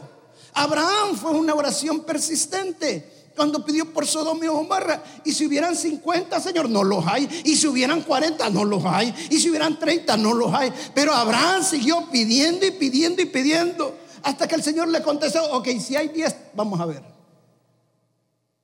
Abraham 0.53 1.17
fue 1.17 1.31
una 1.31 1.55
oración 1.55 2.03
persistente 2.05 3.31
cuando 3.35 3.65
pidió 3.65 3.91
por 3.91 4.05
Sodoma 4.05 4.45
y 4.45 4.47
Gomorra. 4.47 5.03
Y 5.25 5.33
si 5.33 5.47
hubieran 5.47 5.75
50, 5.75 6.39
Señor, 6.39 6.69
no 6.69 6.83
los 6.83 7.05
hay. 7.07 7.27
Y 7.43 7.55
si 7.55 7.67
hubieran 7.67 8.03
40, 8.03 8.51
no 8.51 8.63
los 8.63 8.85
hay. 8.85 9.13
Y 9.31 9.39
si 9.39 9.49
hubieran 9.49 9.79
30, 9.79 10.15
no 10.17 10.33
los 10.35 10.53
hay. 10.53 10.71
Pero 10.93 11.11
Abraham 11.11 11.63
siguió 11.63 12.07
pidiendo 12.11 12.67
y 12.67 12.71
pidiendo 12.71 13.23
y 13.23 13.25
pidiendo. 13.25 13.97
Hasta 14.21 14.47
que 14.47 14.55
el 14.55 14.63
Señor 14.63 14.89
le 14.89 15.01
contestó, 15.01 15.43
ok, 15.57 15.67
si 15.79 15.95
hay 15.95 16.09
10, 16.09 16.35
vamos 16.53 16.79
a 16.79 16.85
ver. 16.85 17.14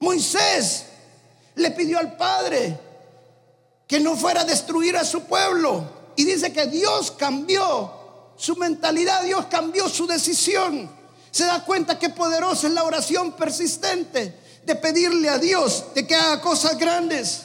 Moisés 0.02 0.86
le 1.56 1.72
pidió 1.72 2.00
al 2.00 2.18
Padre 2.18 2.78
que 3.88 4.00
no 4.00 4.16
fuera 4.16 4.42
a 4.42 4.46
destruir 4.46 4.98
a 4.98 5.06
su 5.06 5.24
pueblo. 5.24 6.02
Y 6.16 6.26
dice 6.26 6.52
que 6.52 6.66
Dios 6.68 7.12
cambió 7.12 7.92
su 8.36 8.56
mentalidad, 8.56 9.24
Dios 9.24 9.46
cambió 9.46 9.88
su 9.88 10.08
decisión. 10.08 10.90
Se 11.30 11.46
da 11.46 11.64
cuenta 11.64 11.98
que 11.98 12.10
poderosa 12.10 12.68
es 12.68 12.74
la 12.74 12.84
oración 12.84 13.34
persistente 13.34 14.38
de 14.66 14.76
pedirle 14.76 15.30
a 15.30 15.38
Dios 15.38 15.86
de 15.96 16.06
que 16.06 16.16
haga 16.16 16.42
cosas 16.42 16.78
grandes. 16.78 17.44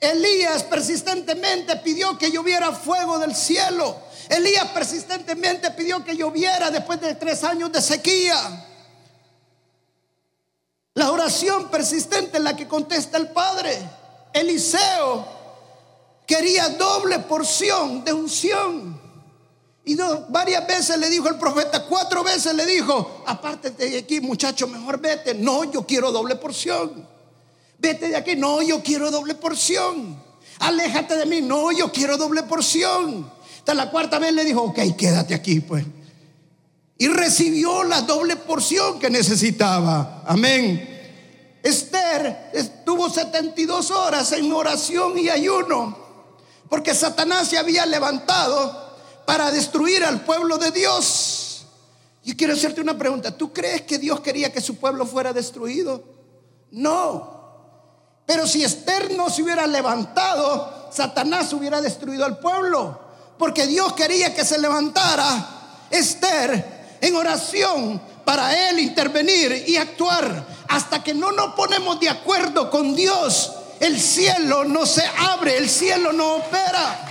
Elías 0.00 0.62
persistentemente 0.62 1.76
pidió 1.76 2.16
que 2.16 2.30
lloviera 2.30 2.72
fuego 2.72 3.18
del 3.18 3.34
cielo. 3.34 3.96
Elías 4.28 4.68
persistentemente 4.68 5.72
pidió 5.72 6.04
que 6.04 6.16
lloviera 6.16 6.70
después 6.70 7.00
de 7.00 7.14
tres 7.16 7.42
años 7.42 7.72
de 7.72 7.82
sequía. 7.82 8.66
La 10.98 11.12
oración 11.12 11.68
persistente 11.68 12.38
es 12.38 12.42
la 12.42 12.56
que 12.56 12.66
contesta 12.66 13.18
el 13.18 13.28
Padre. 13.28 13.78
Eliseo 14.32 15.28
quería 16.26 16.70
doble 16.70 17.20
porción 17.20 18.04
de 18.04 18.12
unción. 18.12 19.00
Y 19.84 19.96
varias 20.28 20.66
veces 20.66 20.98
le 20.98 21.08
dijo 21.08 21.28
el 21.28 21.36
profeta, 21.36 21.84
cuatro 21.86 22.24
veces 22.24 22.52
le 22.52 22.66
dijo, 22.66 23.22
aparte 23.26 23.70
de 23.70 23.96
aquí 23.96 24.20
muchacho, 24.20 24.66
mejor 24.66 25.00
vete. 25.00 25.34
No, 25.34 25.62
yo 25.62 25.86
quiero 25.86 26.10
doble 26.10 26.34
porción. 26.34 27.08
Vete 27.78 28.08
de 28.08 28.16
aquí, 28.16 28.34
no, 28.34 28.60
yo 28.60 28.82
quiero 28.82 29.12
doble 29.12 29.36
porción. 29.36 30.20
Aléjate 30.58 31.14
de 31.14 31.26
mí, 31.26 31.40
no, 31.40 31.70
yo 31.70 31.92
quiero 31.92 32.16
doble 32.16 32.42
porción. 32.42 33.30
Hasta 33.56 33.72
la 33.74 33.88
cuarta 33.88 34.18
vez 34.18 34.32
le 34.32 34.44
dijo, 34.44 34.62
ok, 34.62 34.80
quédate 34.98 35.32
aquí 35.32 35.60
pues 35.60 35.84
y 36.98 37.08
recibió 37.08 37.84
la 37.84 38.02
doble 38.02 38.36
porción 38.36 38.98
que 38.98 39.08
necesitaba. 39.08 40.24
Amén. 40.26 40.96
Esther 41.62 42.50
estuvo 42.52 43.08
72 43.08 43.90
horas 43.90 44.32
en 44.32 44.52
oración 44.52 45.16
y 45.16 45.28
ayuno 45.28 46.08
porque 46.68 46.94
Satanás 46.94 47.48
se 47.48 47.58
había 47.58 47.86
levantado 47.86 48.88
para 49.24 49.50
destruir 49.50 50.04
al 50.04 50.20
pueblo 50.22 50.58
de 50.58 50.70
Dios. 50.70 51.66
Y 52.24 52.34
quiero 52.34 52.52
hacerte 52.52 52.80
una 52.80 52.98
pregunta. 52.98 53.36
¿Tú 53.36 53.52
crees 53.52 53.82
que 53.82 53.98
Dios 53.98 54.20
quería 54.20 54.52
que 54.52 54.60
su 54.60 54.76
pueblo 54.76 55.06
fuera 55.06 55.32
destruido? 55.32 56.02
No. 56.70 57.38
Pero 58.26 58.46
si 58.46 58.62
Esther 58.62 59.16
no 59.16 59.30
se 59.30 59.42
hubiera 59.42 59.66
levantado, 59.66 60.90
Satanás 60.92 61.52
hubiera 61.54 61.80
destruido 61.80 62.26
al 62.26 62.38
pueblo. 62.38 63.00
Porque 63.38 63.66
Dios 63.66 63.94
quería 63.94 64.34
que 64.34 64.44
se 64.44 64.58
levantara 64.58 65.86
Esther 65.90 66.77
en 67.00 67.16
oración 67.16 68.00
para 68.24 68.70
Él 68.70 68.78
intervenir 68.78 69.64
y 69.66 69.76
actuar. 69.76 70.46
Hasta 70.68 71.02
que 71.02 71.14
no 71.14 71.32
nos 71.32 71.54
ponemos 71.54 71.98
de 71.98 72.10
acuerdo 72.10 72.70
con 72.70 72.94
Dios, 72.94 73.52
el 73.80 74.00
cielo 74.00 74.64
no 74.64 74.84
se 74.84 75.04
abre, 75.06 75.56
el 75.56 75.68
cielo 75.68 76.12
no 76.12 76.36
opera. 76.36 77.04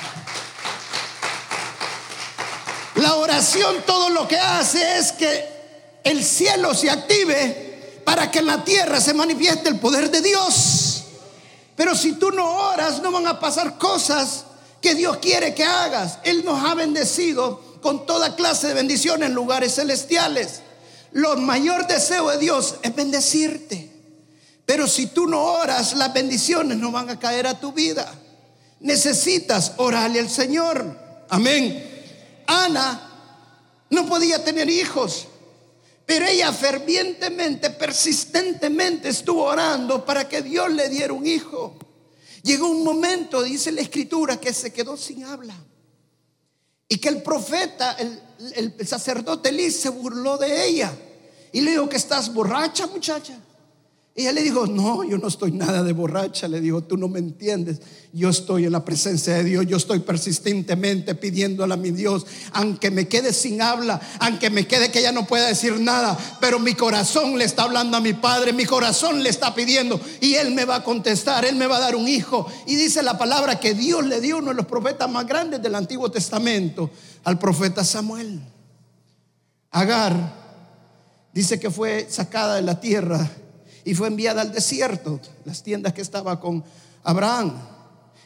La 2.96 3.16
oración 3.16 3.78
todo 3.86 4.10
lo 4.10 4.28
que 4.28 4.38
hace 4.38 4.98
es 4.98 5.12
que 5.12 5.58
el 6.04 6.24
cielo 6.24 6.74
se 6.74 6.90
active 6.90 8.02
para 8.06 8.32
que 8.32 8.40
en 8.40 8.48
la 8.48 8.64
tierra 8.64 9.02
se 9.02 9.14
manifieste 9.14 9.70
el 9.70 9.80
poder 9.80 10.10
de 10.10 10.22
Dios. 10.22 11.04
Pero 11.76 11.96
si 11.96 12.14
tú 12.14 12.32
no 12.32 12.46
oras, 12.70 13.02
no 13.02 13.12
van 13.12 13.28
a 13.28 13.40
pasar 13.40 13.78
cosas 13.78 14.46
que 14.82 14.96
Dios 14.96 15.18
quiere 15.18 15.54
que 15.54 15.64
hagas. 15.64 16.20
Él 16.24 16.44
nos 16.44 16.64
ha 16.64 16.74
bendecido 16.74 17.62
con 17.82 18.06
toda 18.06 18.36
clase 18.36 18.68
de 18.68 18.74
bendición 18.74 19.24
en 19.24 19.34
lugares 19.34 19.76
celestiales. 19.76 20.62
Lo 21.12 21.36
mayor 21.38 21.88
deseo 21.88 22.30
de 22.30 22.38
Dios 22.38 22.76
es 22.84 22.96
bendecirte. 22.96 23.92
Pero 24.66 24.88
si 24.88 25.08
tú 25.08 25.28
no 25.28 25.42
oras, 25.42 25.96
las 25.96 26.14
bendiciones 26.14 26.78
no 26.78 26.92
van 26.92 27.10
a 27.10 27.20
caer 27.20 27.48
a 27.48 27.60
tu 27.60 27.72
vida. 27.72 28.14
Necesitas 28.82 29.74
orarle 29.78 30.20
al 30.20 30.30
Señor. 30.30 31.26
Amén. 31.30 31.84
Ana 32.46 33.08
no 33.90 34.06
podía 34.06 34.44
tener 34.44 34.70
hijos, 34.70 35.28
pero 36.06 36.26
ella 36.26 36.52
fervientemente, 36.52 37.70
persistentemente 37.70 39.10
estuvo 39.10 39.44
orando 39.44 40.06
para 40.06 40.28
que 40.28 40.42
Dios 40.42 40.72
le 40.72 40.90
diera 40.90 41.14
un 41.14 41.26
hijo. 41.26 41.78
Llegó 42.44 42.70
un 42.70 42.84
momento, 42.84 43.44
dice 43.44 43.72
la 43.72 43.82
escritura, 43.82 44.40
que 44.40 44.54
se 44.54 44.72
quedó 44.72 44.96
sin 44.98 45.24
habla. 45.24 45.56
Y 46.90 46.98
que 46.98 47.10
el 47.10 47.22
profeta, 47.22 47.98
el, 48.56 48.88
sacerdote 48.88 49.50
Elí 49.50 49.72
se 49.72 49.90
burló 49.90 50.38
de 50.38 50.68
ella. 50.68 50.92
Y 51.52 51.62
le 51.62 51.72
dijo 51.72 51.90
que 51.90 51.98
estás 51.98 52.34
borracha, 52.34 52.88
muchacha. 52.88 53.38
Y 54.18 54.22
ella 54.22 54.32
le 54.32 54.42
dijo, 54.42 54.66
no, 54.66 55.04
yo 55.04 55.20
no 55.20 55.28
estoy 55.28 55.52
nada 55.52 55.84
de 55.84 55.94
borracha. 55.94 56.48
Le 56.48 56.60
dijo, 56.60 56.82
tú 56.82 56.98
no 56.98 57.08
me 57.08 57.20
entiendes. 57.20 57.82
Yo 58.12 58.30
estoy 58.30 58.66
en 58.66 58.72
la 58.72 58.84
presencia 58.84 59.36
de 59.36 59.44
Dios. 59.44 59.68
Yo 59.68 59.78
estoy 59.78 60.00
persistentemente 60.00 61.14
pidiéndole 61.14 61.76
a 61.76 61.78
mi 61.78 61.92
Dios, 61.92 62.26
aunque 62.54 62.90
me 62.90 63.08
quede 63.08 63.32
sin 63.32 63.62
habla, 63.62 64.02
aunque 64.20 64.50
me 64.50 64.66
quede 64.66 64.90
que 64.90 65.02
ella 65.02 65.12
no 65.12 65.28
pueda 65.28 65.46
decir 65.46 65.80
nada, 65.80 66.18
pero 66.42 66.58
mi 66.58 66.74
corazón 66.74 67.38
le 67.38 67.46
está 67.46 67.62
hablando 67.62 67.96
a 67.96 68.00
mi 68.02 68.14
Padre, 68.14 68.54
mi 68.54 68.66
corazón 68.66 69.22
le 69.22 69.30
está 69.30 69.54
pidiendo 69.54 70.02
y 70.20 70.34
Él 70.34 70.50
me 70.50 70.66
va 70.66 70.78
a 70.78 70.84
contestar, 70.84 71.46
Él 71.46 71.56
me 71.56 71.68
va 71.68 71.78
a 71.78 71.82
dar 71.82 71.96
un 71.96 72.08
hijo. 72.08 72.48
Y 72.66 72.76
dice 72.76 73.04
la 73.04 73.20
palabra 73.20 73.60
que 73.60 73.76
Dios 73.76 74.04
le 74.04 74.20
dio 74.20 74.40
uno 74.40 74.48
de 74.50 74.56
los 74.56 74.66
profetas 74.66 75.08
más 75.12 75.28
grandes 75.28 75.62
del 75.62 75.76
Antiguo 75.76 76.10
Testamento, 76.10 76.90
al 77.24 77.38
profeta 77.38 77.84
Samuel. 77.84 78.42
Agar 79.70 80.34
dice 81.36 81.60
que 81.60 81.70
fue 81.70 82.08
sacada 82.10 82.56
de 82.56 82.64
la 82.64 82.80
tierra 82.80 83.30
y 83.88 83.96
fue 83.96 84.10
enviada 84.10 84.42
al 84.42 84.52
desierto, 84.52 85.18
las 85.46 85.64
tiendas 85.64 85.94
que 85.94 86.02
estaba 86.02 86.42
con 86.42 86.62
Abraham. 87.06 87.54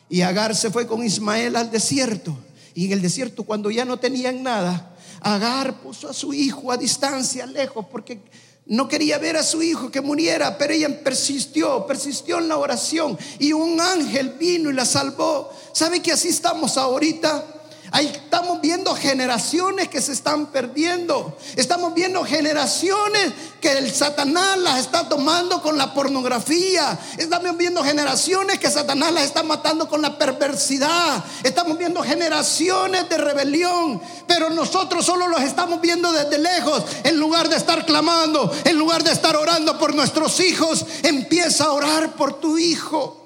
Y 0.09 0.21
Agar 0.21 0.55
se 0.55 0.71
fue 0.71 0.87
con 0.87 1.05
Ismael 1.05 1.55
al 1.55 1.69
desierto. 1.69 2.35
Y 2.73 2.87
en 2.87 2.93
el 2.93 3.01
desierto, 3.03 3.43
cuando 3.43 3.69
ya 3.69 3.85
no 3.85 3.97
tenían 3.97 4.41
nada, 4.41 4.95
Agar 5.21 5.79
puso 5.81 6.09
a 6.09 6.13
su 6.13 6.33
hijo 6.33 6.71
a 6.71 6.77
distancia, 6.77 7.45
lejos, 7.45 7.85
porque 7.91 8.23
no 8.65 8.87
quería 8.87 9.19
ver 9.19 9.37
a 9.37 9.43
su 9.43 9.61
hijo 9.61 9.91
que 9.91 10.01
muriera, 10.01 10.57
pero 10.57 10.73
ella 10.73 11.03
persistió, 11.03 11.85
persistió 11.85 12.39
en 12.39 12.47
la 12.47 12.57
oración. 12.57 13.15
Y 13.37 13.53
un 13.53 13.79
ángel 13.79 14.29
vino 14.39 14.71
y 14.71 14.73
la 14.73 14.85
salvó. 14.85 15.51
¿Sabe 15.73 16.01
que 16.01 16.11
así 16.11 16.29
estamos 16.29 16.75
ahorita? 16.75 17.60
Ahí 17.93 18.07
estamos 18.07 18.61
viendo 18.61 18.95
generaciones 18.95 19.89
que 19.89 19.99
se 19.99 20.13
están 20.13 20.45
perdiendo. 20.45 21.37
Estamos 21.57 21.93
viendo 21.93 22.23
generaciones 22.23 23.33
que 23.59 23.73
el 23.73 23.93
Satanás 23.93 24.57
las 24.59 24.79
está 24.79 25.09
tomando 25.09 25.61
con 25.61 25.77
la 25.77 25.93
pornografía. 25.93 26.97
Estamos 27.17 27.57
viendo 27.57 27.83
generaciones 27.83 28.59
que 28.59 28.71
Satanás 28.71 29.11
las 29.11 29.25
está 29.25 29.43
matando 29.43 29.89
con 29.89 30.01
la 30.01 30.17
perversidad. 30.17 31.21
Estamos 31.43 31.77
viendo 31.77 32.01
generaciones 32.01 33.09
de 33.09 33.17
rebelión. 33.17 34.01
Pero 34.25 34.49
nosotros 34.49 35.05
solo 35.05 35.27
los 35.27 35.41
estamos 35.41 35.81
viendo 35.81 36.13
desde 36.13 36.37
lejos. 36.37 36.85
En 37.03 37.17
lugar 37.19 37.49
de 37.49 37.57
estar 37.57 37.85
clamando, 37.85 38.49
en 38.63 38.77
lugar 38.79 39.03
de 39.03 39.11
estar 39.11 39.35
orando 39.35 39.77
por 39.77 39.93
nuestros 39.93 40.39
hijos, 40.39 40.85
empieza 41.03 41.65
a 41.65 41.73
orar 41.73 42.13
por 42.13 42.39
tu 42.39 42.57
hijo. 42.57 43.20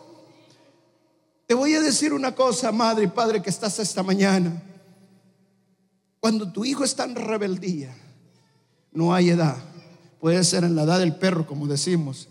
Te 1.48 1.54
voy 1.54 1.74
a 1.76 1.82
decir 1.82 2.14
una 2.14 2.34
cosa, 2.34 2.72
madre 2.72 3.06
y 3.06 3.08
padre, 3.08 3.42
que 3.42 3.50
estás 3.50 3.78
esta 3.80 4.02
mañana. 4.02 4.64
Cuando 6.20 6.52
tu 6.52 6.66
hijo 6.66 6.84
está 6.84 7.04
en 7.04 7.16
rebeldía, 7.16 7.96
no 8.92 9.14
hay 9.14 9.30
edad. 9.30 9.58
Puede 10.20 10.44
ser 10.44 10.64
en 10.64 10.76
la 10.76 10.84
edad 10.84 11.00
del 11.00 11.16
perro, 11.16 11.46
como 11.46 11.68
decimos, 11.68 12.30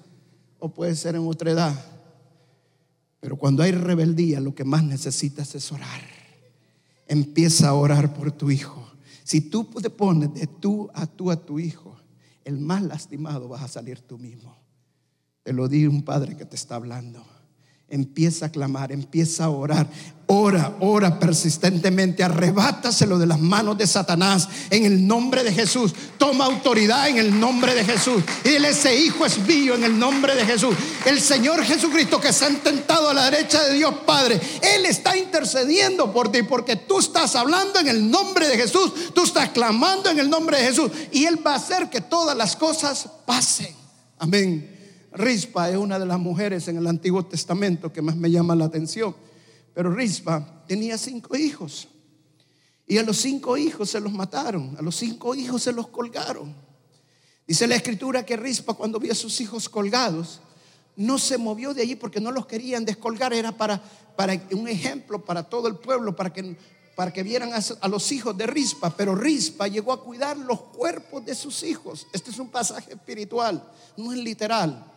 o 0.58 0.68
puede 0.68 0.96
ser 0.96 1.14
en 1.14 1.28
otra 1.28 1.52
edad. 1.52 1.84
Pero 3.20 3.36
cuando 3.36 3.62
hay 3.62 3.70
rebeldía, 3.70 4.40
lo 4.40 4.54
que 4.54 4.64
más 4.64 4.82
necesitas 4.82 5.54
es 5.54 5.70
orar. 5.70 6.02
Empieza 7.06 7.68
a 7.68 7.74
orar 7.74 8.12
por 8.14 8.32
tu 8.32 8.50
hijo. 8.50 8.84
Si 9.22 9.40
tú 9.40 9.64
te 9.80 9.90
pones 9.90 10.34
de 10.34 10.46
tú 10.46 10.90
a 10.92 11.06
tú 11.06 11.30
a 11.30 11.36
tu 11.36 11.58
hijo, 11.60 11.96
el 12.44 12.58
más 12.58 12.82
lastimado 12.82 13.48
vas 13.48 13.62
a 13.62 13.68
salir 13.68 14.00
tú 14.00 14.18
mismo. 14.18 14.56
Te 15.42 15.52
lo 15.52 15.68
digo 15.68 15.92
un 15.92 16.02
padre 16.02 16.36
que 16.36 16.44
te 16.44 16.56
está 16.56 16.74
hablando. 16.74 17.24
Empieza 17.88 18.46
a 18.46 18.48
clamar, 18.48 18.92
empieza 18.92 19.44
a 19.44 19.50
orar. 19.50 19.88
Ora, 20.26 20.74
ora 20.80 21.18
persistentemente, 21.18 22.24
arrebátaselo 22.24 23.18
de 23.18 23.26
las 23.26 23.38
manos 23.38 23.76
de 23.76 23.86
Satanás 23.86 24.48
en 24.70 24.86
el 24.86 25.06
nombre 25.06 25.44
de 25.44 25.52
Jesús. 25.52 25.92
Toma 26.16 26.46
autoridad 26.46 27.08
en 27.10 27.18
el 27.18 27.38
nombre 27.38 27.74
de 27.74 27.84
Jesús. 27.84 28.22
Y 28.42 28.48
dile, 28.48 28.70
ese 28.70 28.98
hijo 28.98 29.26
es 29.26 29.38
mío 29.38 29.74
en 29.74 29.84
el 29.84 29.98
nombre 29.98 30.34
de 30.34 30.46
Jesús. 30.46 30.74
El 31.04 31.20
Señor 31.20 31.62
Jesucristo 31.62 32.20
que 32.20 32.32
se 32.32 32.46
ha 32.46 32.50
intentado 32.50 33.10
a 33.10 33.14
la 33.14 33.30
derecha 33.30 33.62
de 33.64 33.74
Dios 33.74 33.94
Padre, 34.06 34.40
Él 34.62 34.86
está 34.86 35.14
intercediendo 35.14 36.10
por 36.10 36.32
ti 36.32 36.42
porque 36.42 36.76
tú 36.76 37.00
estás 37.00 37.36
hablando 37.36 37.78
en 37.80 37.88
el 37.88 38.10
nombre 38.10 38.48
de 38.48 38.56
Jesús, 38.56 39.12
tú 39.14 39.24
estás 39.24 39.50
clamando 39.50 40.08
en 40.08 40.18
el 40.18 40.30
nombre 40.30 40.56
de 40.56 40.68
Jesús 40.68 40.90
y 41.12 41.26
Él 41.26 41.46
va 41.46 41.52
a 41.52 41.56
hacer 41.56 41.90
que 41.90 42.00
todas 42.00 42.34
las 42.34 42.56
cosas 42.56 43.06
pasen. 43.26 43.74
Amén. 44.18 44.73
Rispa 45.14 45.70
es 45.70 45.76
una 45.76 45.98
de 45.98 46.06
las 46.06 46.18
mujeres 46.18 46.66
en 46.66 46.76
el 46.76 46.86
Antiguo 46.88 47.24
Testamento 47.24 47.92
que 47.92 48.02
más 48.02 48.16
me 48.16 48.30
llama 48.30 48.56
la 48.56 48.64
atención. 48.64 49.14
Pero 49.72 49.92
Rispa 49.92 50.64
tenía 50.66 50.98
cinco 50.98 51.36
hijos. 51.36 51.88
Y 52.86 52.98
a 52.98 53.02
los 53.02 53.16
cinco 53.18 53.56
hijos 53.56 53.90
se 53.90 54.00
los 54.00 54.12
mataron, 54.12 54.76
a 54.78 54.82
los 54.82 54.96
cinco 54.96 55.34
hijos 55.34 55.62
se 55.62 55.72
los 55.72 55.88
colgaron. 55.88 56.54
Dice 57.46 57.66
la 57.66 57.76
escritura 57.76 58.26
que 58.26 58.36
Rispa 58.36 58.74
cuando 58.74 58.98
vio 58.98 59.12
a 59.12 59.14
sus 59.14 59.40
hijos 59.40 59.68
colgados, 59.68 60.40
no 60.96 61.18
se 61.18 61.38
movió 61.38 61.74
de 61.74 61.82
allí 61.82 61.96
porque 61.96 62.20
no 62.20 62.30
los 62.30 62.46
querían 62.46 62.84
descolgar, 62.84 63.32
era 63.32 63.52
para, 63.52 63.82
para 64.16 64.40
un 64.52 64.68
ejemplo 64.68 65.24
para 65.24 65.42
todo 65.42 65.68
el 65.68 65.76
pueblo, 65.76 66.14
para 66.14 66.32
que, 66.32 66.56
para 66.94 67.12
que 67.12 67.22
vieran 67.22 67.52
a, 67.52 67.60
a, 67.80 67.88
los 67.88 68.12
hijos 68.12 68.36
de 68.36 68.46
Rispa. 68.46 68.90
Pero 68.90 69.14
Rispa 69.14 69.66
llegó 69.66 69.92
a 69.92 70.02
cuidar 70.02 70.36
los 70.36 70.60
cuerpos 70.60 71.24
de 71.24 71.34
sus 71.34 71.62
hijos. 71.62 72.06
Este 72.12 72.30
es 72.30 72.38
un 72.38 72.48
pasaje 72.48 72.92
espiritual, 72.92 73.66
no 73.96 74.12
es 74.12 74.18
literal. 74.18 74.93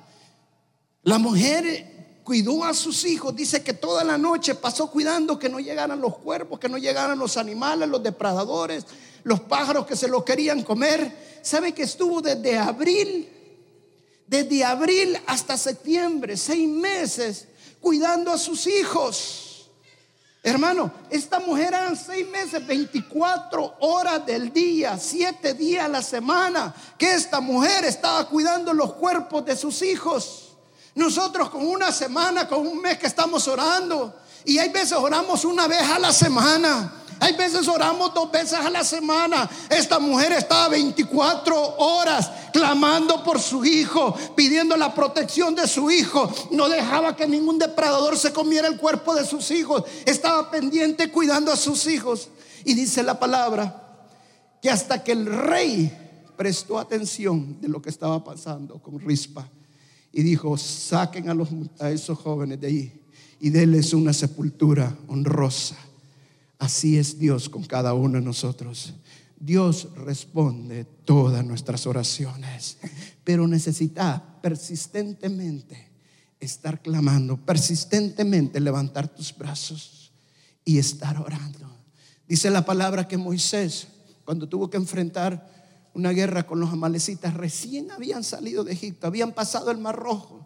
La 1.08 1.18
mujer 1.20 2.20
cuidó 2.26 2.66
a 2.66 2.74
sus 2.74 3.06
hijos, 3.06 3.34
dice 3.34 3.64
que 3.64 3.72
toda 3.72 4.04
la 4.04 4.18
noche 4.18 4.56
pasó 4.56 4.92
cuidando 4.92 5.40
que 5.40 5.48
no 5.48 5.58
llegaran 5.58 6.02
los 6.02 6.18
cuerpos, 6.18 6.60
que 6.60 6.68
no 6.68 6.78
llegaran 6.78 7.18
los 7.18 7.38
animales, 7.38 7.88
los 7.88 8.04
depredadores, 8.04 8.86
los 9.24 9.40
pájaros 9.40 9.88
que 9.88 9.96
se 9.96 10.10
los 10.10 10.26
querían 10.26 10.64
comer. 10.64 11.40
¿Sabe 11.42 11.72
que 11.72 11.84
estuvo 11.84 12.22
desde 12.22 12.58
abril? 12.58 13.30
Desde 14.28 14.66
abril 14.66 15.18
hasta 15.28 15.56
septiembre, 15.56 16.36
seis 16.36 16.68
meses, 16.68 17.48
cuidando 17.80 18.30
a 18.30 18.38
sus 18.38 18.68
hijos. 18.68 19.70
Hermano, 20.44 20.92
esta 21.10 21.40
mujer 21.40 21.68
eran 21.68 21.96
seis 21.96 22.28
meses, 22.28 22.68
24 22.68 23.76
horas 23.80 24.26
del 24.26 24.52
día, 24.52 24.98
siete 24.98 25.54
días 25.54 25.86
a 25.86 25.88
la 25.88 26.02
semana, 26.02 26.76
que 26.98 27.14
esta 27.14 27.40
mujer 27.40 27.86
estaba 27.86 28.28
cuidando 28.28 28.74
los 28.74 28.92
cuerpos 28.96 29.46
de 29.46 29.56
sus 29.56 29.82
hijos. 29.84 30.47
Nosotros 30.98 31.52
con 31.52 31.66
una 31.66 31.92
semana, 31.92 32.48
con 32.48 32.66
un 32.66 32.82
mes 32.82 32.98
que 32.98 33.06
estamos 33.06 33.48
orando. 33.48 34.16
Y 34.46 34.58
hay 34.58 34.70
veces 34.70 34.94
oramos 34.94 35.46
una 35.46 35.68
vez 35.68 35.84
a 35.84 36.00
la 36.00 36.12
semana. 36.12 36.92
Hay 37.20 37.36
veces 37.36 37.68
oramos 37.68 38.16
dos 38.16 38.32
veces 38.32 38.54
a 38.54 38.68
la 38.72 38.84
semana. 38.84 39.48
Esta 39.70 40.00
mujer 40.00 40.32
estaba 40.32 40.70
24 40.70 41.78
horas 41.78 42.32
clamando 42.52 43.24
por 43.24 43.40
su 43.40 43.64
hijo, 43.64 44.16
pidiendo 44.36 44.76
la 44.76 44.96
protección 44.96 45.54
de 45.54 45.68
su 45.68 45.92
hijo. 45.92 46.34
No 46.50 46.68
dejaba 46.68 47.16
que 47.16 47.28
ningún 47.28 47.60
depredador 47.60 48.18
se 48.18 48.34
comiera 48.34 48.68
el 48.68 48.78
cuerpo 48.78 49.14
de 49.14 49.24
sus 49.24 49.52
hijos. 49.52 49.84
Estaba 50.04 50.50
pendiente 50.50 51.12
cuidando 51.12 51.52
a 51.52 51.58
sus 51.58 51.86
hijos. 51.86 52.30
Y 52.66 52.74
dice 52.74 53.04
la 53.04 53.20
palabra 53.20 54.00
que 54.64 54.72
hasta 54.72 55.04
que 55.04 55.12
el 55.12 55.28
rey 55.28 55.96
prestó 56.36 56.80
atención 56.80 57.62
de 57.62 57.68
lo 57.68 57.84
que 57.84 57.92
estaba 57.92 58.24
pasando 58.24 58.82
con 58.82 59.00
Rispa 59.00 59.48
y 60.18 60.24
dijo, 60.24 60.58
saquen 60.58 61.30
a, 61.30 61.36
los, 61.36 61.50
a 61.78 61.92
esos 61.92 62.18
jóvenes 62.18 62.60
de 62.60 62.66
ahí 62.66 63.02
y 63.40 63.52
denles 63.52 63.94
una 63.94 64.14
sepultura 64.14 64.98
honrosa. 65.08 65.78
Así 66.58 66.98
es 66.98 67.20
Dios 67.20 67.50
con 67.50 67.64
cada 67.64 67.94
uno 67.94 68.18
de 68.18 68.26
nosotros. 68.26 68.96
Dios 69.40 69.90
responde 69.96 70.86
todas 71.06 71.46
nuestras 71.46 71.86
oraciones, 71.86 72.80
pero 73.24 73.48
necesita 73.48 74.40
persistentemente 74.42 75.88
estar 76.40 76.82
clamando, 76.82 77.38
persistentemente 77.38 78.60
levantar 78.60 79.08
tus 79.08 79.38
brazos 79.38 80.12
y 80.66 80.80
estar 80.80 81.22
orando. 81.22 81.72
Dice 82.28 82.50
la 82.50 82.66
palabra 82.66 83.08
que 83.08 83.18
Moisés, 83.18 83.88
cuando 84.26 84.50
tuvo 84.50 84.68
que 84.68 84.78
enfrentar 84.78 85.57
una 85.98 86.12
guerra 86.12 86.46
con 86.46 86.60
los 86.60 86.72
amalecitas. 86.72 87.34
Recién 87.34 87.90
habían 87.90 88.24
salido 88.24 88.64
de 88.64 88.72
Egipto, 88.72 89.08
habían 89.08 89.34
pasado 89.34 89.72
el 89.72 89.80
Mar 89.80 89.96
Rojo, 89.96 90.46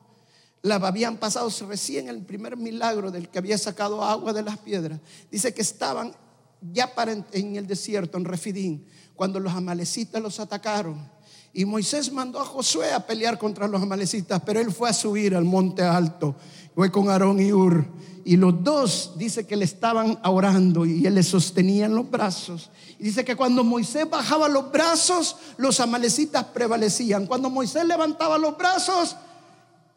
la 0.61 0.75
habían 0.75 1.17
pasado 1.17 1.49
recién 1.67 2.07
el 2.07 2.21
primer 2.21 2.55
milagro 2.55 3.11
del 3.11 3.27
que 3.27 3.37
había 3.37 3.57
sacado 3.57 4.01
agua 4.01 4.31
de 4.31 4.43
las 4.43 4.57
piedras. 4.59 5.01
Dice 5.29 5.53
que 5.53 5.61
estaban 5.61 6.15
ya 6.61 6.95
para 6.95 7.11
en, 7.11 7.55
el 7.57 7.67
desierto, 7.67 8.17
en 8.17 8.23
Refidín, 8.23 8.87
cuando 9.13 9.41
los 9.41 9.51
amalecitas 9.51 10.21
los 10.21 10.39
atacaron. 10.39 11.11
Y 11.51 11.65
Moisés 11.65 12.13
mandó 12.13 12.39
a 12.39 12.45
Josué 12.45 12.93
a 12.93 13.05
pelear 13.05 13.37
contra 13.37 13.67
los 13.67 13.81
amalecitas, 13.81 14.41
pero 14.45 14.61
él 14.61 14.71
fue 14.71 14.89
a 14.89 14.93
subir 14.93 15.35
al 15.35 15.43
monte 15.43 15.83
alto. 15.83 16.33
Fue 16.75 16.91
con 16.91 17.09
Aarón 17.09 17.39
y 17.39 17.51
Ur. 17.51 17.85
Y 18.23 18.37
los 18.37 18.63
dos 18.63 19.13
dice 19.17 19.47
que 19.47 19.55
le 19.55 19.65
estaban 19.65 20.19
orando 20.23 20.85
y 20.85 21.05
él 21.05 21.15
le 21.15 21.23
sostenía 21.23 21.85
en 21.85 21.95
los 21.95 22.09
brazos. 22.09 22.69
Dice 22.99 23.25
que 23.25 23.35
cuando 23.35 23.63
Moisés 23.63 24.07
bajaba 24.09 24.47
los 24.47 24.71
brazos, 24.71 25.37
los 25.57 25.79
amalecitas 25.79 26.45
prevalecían. 26.45 27.25
Cuando 27.25 27.49
Moisés 27.49 27.83
levantaba 27.85 28.37
los 28.37 28.57
brazos, 28.57 29.15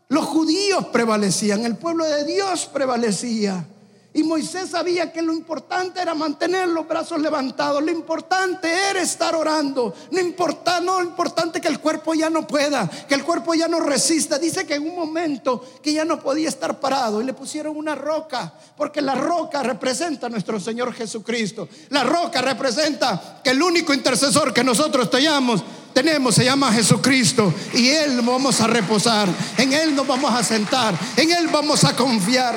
los 0.09 0.25
judíos 0.25 0.87
prevalecían. 0.87 1.65
El 1.67 1.77
pueblo 1.77 2.05
de 2.05 2.25
Dios 2.25 2.69
prevalecía. 2.73 3.67
Y 4.17 4.23
Moisés 4.23 4.71
sabía 4.71 5.13
que 5.13 5.21
lo 5.21 5.33
importante 5.33 6.01
era 6.01 6.15
mantener 6.15 6.69
los 6.69 6.87
brazos 6.87 7.21
levantados. 7.21 7.83
Lo 7.83 7.91
importante 7.91 8.69
era 8.89 9.03
estar 9.03 9.35
orando. 9.35 9.93
No 10.13 10.21
importa, 10.21 10.81
no 10.81 11.03
importante 11.03 11.61
que 11.61 11.67
el 11.67 11.81
cuerpo 11.81 12.15
ya 12.15 12.31
no 12.31 12.47
pueda, 12.47 12.89
que 13.09 13.17
el 13.17 13.25
cuerpo 13.25 13.55
ya 13.55 13.67
no 13.67 13.81
resista. 13.81 14.39
Dice 14.39 14.65
que 14.67 14.77
en 14.77 14.89
un 14.89 14.95
momento 14.95 15.65
que 15.83 15.93
ya 15.93 16.05
no 16.05 16.21
podía 16.21 16.49
estar 16.49 16.79
parado 16.79 17.21
y 17.21 17.25
le 17.25 17.35
pusieron 17.35 17.77
una 17.77 17.97
roca, 17.97 18.55
porque 18.77 19.03
la 19.03 19.17
roca 19.17 19.65
representa 19.65 20.29
a 20.29 20.31
nuestro 20.31 20.61
Señor 20.61 20.95
Jesucristo. 20.95 21.69
La 21.89 22.05
roca 22.05 22.41
representa 22.41 23.41
que 23.43 23.51
el 23.51 23.61
único 23.61 23.93
intercesor 23.93 24.55
que 24.55 24.63
nosotros 24.63 25.11
tenemos 25.11 25.65
tenemos 25.93 26.35
se 26.35 26.45
llama 26.45 26.73
Jesucristo 26.73 27.55
y 27.73 27.89
Él 27.89 28.21
vamos 28.23 28.61
a 28.61 28.67
reposar, 28.67 29.29
en 29.57 29.73
Él 29.73 29.95
nos 29.95 30.07
vamos 30.07 30.33
a 30.35 30.43
sentar, 30.43 30.93
en 31.17 31.31
Él 31.31 31.47
vamos 31.53 31.85
a 31.85 31.95
confiar 31.95 32.57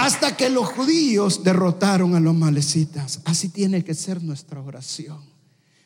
hasta 0.00 0.34
que 0.34 0.48
los 0.48 0.66
judíos 0.68 1.44
derrotaron 1.44 2.14
a 2.14 2.20
los 2.20 2.34
malecitas. 2.34 3.20
Así 3.24 3.50
tiene 3.50 3.84
que 3.84 3.94
ser 3.94 4.22
nuestra 4.22 4.60
oración. 4.60 5.20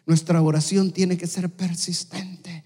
Nuestra 0.06 0.40
oración 0.40 0.92
tiene 0.92 1.16
que 1.16 1.26
ser 1.26 1.50
persistente 1.50 2.62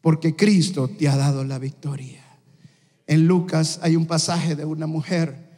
porque 0.00 0.34
Cristo 0.34 0.88
te 0.88 1.08
ha 1.08 1.16
dado 1.16 1.44
la 1.44 1.58
victoria. 1.58 2.24
En 3.06 3.26
Lucas 3.26 3.78
hay 3.82 3.94
un 3.94 4.06
pasaje 4.06 4.56
de 4.56 4.64
una 4.64 4.86
mujer, 4.86 5.50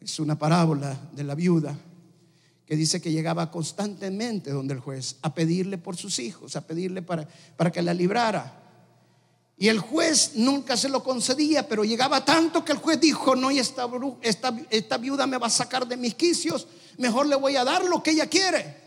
es 0.00 0.20
una 0.20 0.38
parábola 0.38 1.00
de 1.14 1.24
la 1.24 1.34
viuda, 1.34 1.78
que 2.66 2.76
dice 2.76 3.00
que 3.00 3.12
llegaba 3.12 3.50
constantemente 3.50 4.50
donde 4.50 4.74
el 4.74 4.80
juez 4.80 5.16
a 5.22 5.34
pedirle 5.34 5.78
por 5.78 5.96
sus 5.96 6.18
hijos, 6.18 6.56
a 6.56 6.66
pedirle 6.66 7.00
para, 7.02 7.26
para 7.56 7.72
que 7.72 7.82
la 7.82 7.94
librara. 7.94 8.63
Y 9.56 9.68
el 9.68 9.78
juez 9.78 10.32
nunca 10.34 10.76
se 10.76 10.88
lo 10.88 11.02
concedía, 11.02 11.68
pero 11.68 11.84
llegaba 11.84 12.24
tanto 12.24 12.64
que 12.64 12.72
el 12.72 12.78
juez 12.78 13.00
dijo, 13.00 13.36
no, 13.36 13.50
y 13.50 13.58
esta, 13.60 13.88
esta, 14.22 14.54
esta 14.70 14.98
viuda 14.98 15.26
me 15.26 15.38
va 15.38 15.46
a 15.46 15.50
sacar 15.50 15.86
de 15.86 15.96
mis 15.96 16.14
quicios, 16.14 16.66
mejor 16.98 17.26
le 17.26 17.36
voy 17.36 17.56
a 17.56 17.64
dar 17.64 17.84
lo 17.84 18.02
que 18.02 18.10
ella 18.10 18.26
quiere. 18.26 18.82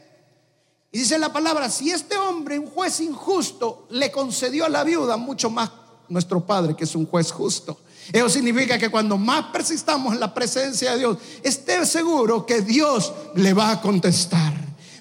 Y 0.91 0.99
dice 0.99 1.17
la 1.17 1.31
palabra, 1.31 1.69
si 1.69 1.91
este 1.91 2.17
hombre, 2.17 2.59
un 2.59 2.67
juez 2.67 2.99
injusto, 2.99 3.87
le 3.91 4.11
concedió 4.11 4.65
a 4.65 4.69
la 4.69 4.83
viuda, 4.83 5.15
mucho 5.15 5.49
más 5.49 5.71
nuestro 6.09 6.45
Padre, 6.45 6.75
que 6.75 6.83
es 6.83 6.95
un 6.95 7.05
juez 7.05 7.31
justo. 7.31 7.79
Eso 8.11 8.29
significa 8.29 8.77
que 8.77 8.89
cuando 8.89 9.17
más 9.17 9.47
persistamos 9.51 10.13
en 10.13 10.19
la 10.19 10.33
presencia 10.33 10.91
de 10.91 10.99
Dios, 10.99 11.17
esté 11.43 11.85
seguro 11.85 12.45
que 12.45 12.61
Dios 12.61 13.13
le 13.35 13.53
va 13.53 13.71
a 13.71 13.81
contestar. 13.81 14.53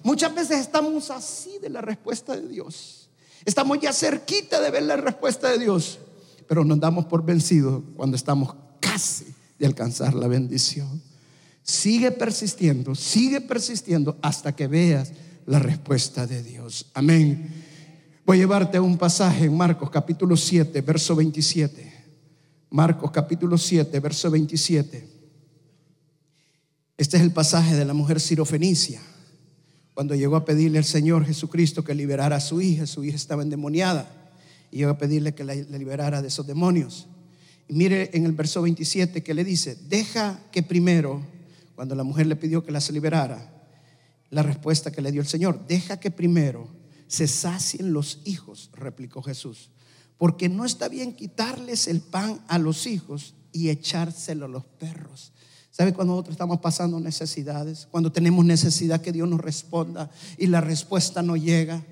Muchas 0.02 0.35
veces 0.35 0.61
estamos 0.61 1.11
así 1.11 1.59
de 1.59 1.68
la 1.68 1.81
respuesta 1.81 2.35
de 2.35 2.48
Dios. 2.48 2.95
Estamos 3.46 3.78
ya 3.80 3.92
cerquita 3.92 4.61
de 4.61 4.72
ver 4.72 4.82
la 4.82 4.96
respuesta 4.96 5.48
de 5.48 5.61
Dios, 5.61 6.00
pero 6.48 6.64
nos 6.64 6.80
damos 6.80 7.06
por 7.06 7.24
vencidos 7.24 7.80
cuando 7.94 8.16
estamos 8.16 8.56
casi 8.80 9.26
de 9.56 9.66
alcanzar 9.66 10.14
la 10.14 10.26
bendición. 10.26 11.00
Sigue 11.62 12.11
persistiendo, 12.11 12.96
sigue 12.96 13.40
persistiendo 13.40 14.18
hasta 14.20 14.54
que 14.54 14.66
veas 14.66 15.12
la 15.46 15.61
respuesta 15.61 16.26
de 16.26 16.42
Dios. 16.42 16.87
Amén. 16.92 17.64
Voy 18.26 18.38
a 18.38 18.40
llevarte 18.40 18.78
a 18.78 18.82
un 18.82 18.98
pasaje 18.98 19.44
en 19.44 19.56
Marcos 19.56 19.90
capítulo 19.90 20.37
7, 20.37 20.80
verso 20.80 21.14
27. 21.14 21.94
Marcos 22.70 23.12
capítulo 23.12 23.56
7, 23.56 24.00
verso 24.00 24.28
27. 24.28 25.09
Este 26.96 27.16
es 27.16 27.22
el 27.22 27.30
pasaje 27.30 27.76
de 27.76 27.85
la 27.85 27.94
mujer 27.94 28.20
sirofenicia 28.20 29.00
cuando 29.96 30.14
llegó 30.14 30.37
a 30.37 30.44
pedirle 30.44 30.76
al 30.76 30.85
Señor 30.85 31.24
Jesucristo 31.24 31.82
que 31.82 31.94
liberara 31.94 32.37
a 32.37 32.40
su 32.40 32.61
hija, 32.61 32.87
su 32.87 33.02
hija 33.02 33.16
estaba 33.16 33.42
endemoniada, 33.42 34.06
y 34.70 34.76
llegó 34.76 34.90
a 34.90 34.98
pedirle 34.98 35.35
que 35.35 35.42
la, 35.42 35.54
liberara 35.54 36.20
de 36.20 36.28
esos 36.28 36.46
demonios. 36.46 37.06
Y 37.66 37.72
mire 37.72 38.11
en 38.12 38.26
el 38.26 38.32
verso 38.32 38.61
27 38.61 39.22
que 39.22 39.32
le 39.32 39.42
dice, 39.42 39.74
deja 39.88 40.38
que 40.52 40.62
primero, 40.62 41.22
cuando 41.74 41.94
la 41.94 42.02
mujer 42.02 42.26
le 42.26 42.37
pidió 42.37 42.62
que 42.62 42.72
las 42.72 42.90
liberara, 42.90 43.50
la 44.28 44.42
respuesta 44.42 44.92
que 44.92 45.00
le 45.00 45.11
dio 45.12 45.22
el 45.22 45.28
Señor, 45.28 45.66
deja 45.66 45.98
que 45.98 46.11
primero 46.11 46.68
se 47.06 47.26
sacien 47.26 47.94
los 47.94 48.20
hijos, 48.26 48.68
replicó 48.74 49.22
Jesús, 49.22 49.70
porque 50.18 50.50
no 50.50 50.66
está 50.66 50.90
bien 50.90 51.14
quitarles 51.14 51.88
el 51.88 52.02
pan 52.02 52.42
a 52.48 52.59
los 52.59 52.87
hijos 52.87 53.32
y 53.50 53.70
echárselo 53.70 54.44
a 54.44 54.48
los 54.48 54.66
perros. 54.66 55.32
¿Sabe 55.77 55.93
cuando 55.93 56.15
nosotros 56.15 56.33
estamos 56.33 56.61
pasando 56.61 56.99
necesidades? 56.99 57.87
Cuando 57.91 58.11
tenemos 58.11 58.43
necesidad 58.47 59.03
que 59.03 59.12
Dios 59.12 59.29
nos 59.29 59.43
responda 59.43 60.09
y 60.39 60.47
la 60.47 60.62
respuesta 60.62 61.21
no 61.21 61.37
llega. 61.37 61.83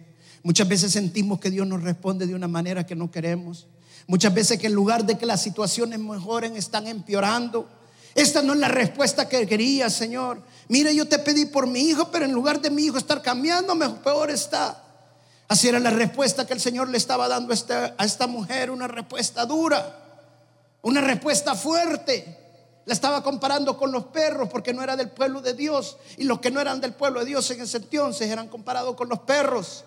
Muchas 0.43 0.67
veces 0.67 0.93
sentimos 0.93 1.39
que 1.39 1.51
Dios 1.51 1.67
nos 1.67 1.83
responde 1.83 2.27
de 2.27 2.35
una 2.35 2.49
manera 2.49 2.87
que 2.87 2.95
no 2.95 3.11
queremos. 3.11 3.67
Muchas 4.07 4.33
veces 4.33 4.59
que 4.59 4.69
en 4.69 4.73
lugar 4.73 5.05
de 5.05 5.19
que 5.19 5.27
las 5.27 5.43
situaciones 5.43 5.99
mejoren, 5.99 6.57
están 6.57 6.87
empeorando. 6.87 7.69
Esta 8.15 8.41
no 8.41 8.55
es 8.55 8.59
la 8.59 8.69
respuesta 8.69 9.29
que 9.29 9.47
quería, 9.47 9.91
Señor. 9.91 10.41
Mire, 10.69 10.95
yo 10.95 11.07
te 11.07 11.19
pedí 11.19 11.45
por 11.45 11.67
mi 11.67 11.81
hijo, 11.81 12.11
pero 12.11 12.25
en 12.25 12.33
lugar 12.33 12.63
de 12.63 12.71
mi 12.71 12.85
hijo 12.85 12.97
estar 12.97 13.21
cambiando, 13.21 13.79
peor 14.03 14.31
está. 14.31 14.83
Así 15.47 15.69
era 15.69 15.79
la 15.79 15.91
respuesta 15.91 16.47
que 16.47 16.55
el 16.55 16.61
Señor 16.61 16.89
le 16.89 16.97
estaba 16.97 17.29
dando 17.29 17.51
a 17.51 17.55
esta, 17.55 17.95
a 17.99 18.07
esta 18.07 18.27
mujer, 18.27 18.71
una 18.71 18.89
respuesta 18.89 19.45
dura, 19.45 20.31
una 20.81 21.03
respuesta 21.03 21.55
fuerte. 21.55 22.44
La 22.87 22.93
estaba 22.93 23.23
comparando 23.23 23.79
con 23.79 23.93
los 23.93 24.07
perros 24.07 24.49
porque 24.51 24.75
no 24.75 24.83
era 24.83 24.97
del 24.97 25.11
pueblo 25.11 25.41
de 25.41 25.55
Dios. 25.55 25.97
Y 26.19 26.25
los 26.25 26.41
que 26.41 26.51
no 26.51 26.61
eran 26.61 26.81
del 26.81 26.95
pueblo 26.95 27.21
de 27.21 27.27
Dios 27.27 27.51
en 27.51 27.63
ese 27.63 27.79
entonces 27.79 28.31
eran 28.31 28.49
comparados 28.49 28.95
con 28.95 29.09
los 29.09 29.21
perros. 29.21 29.85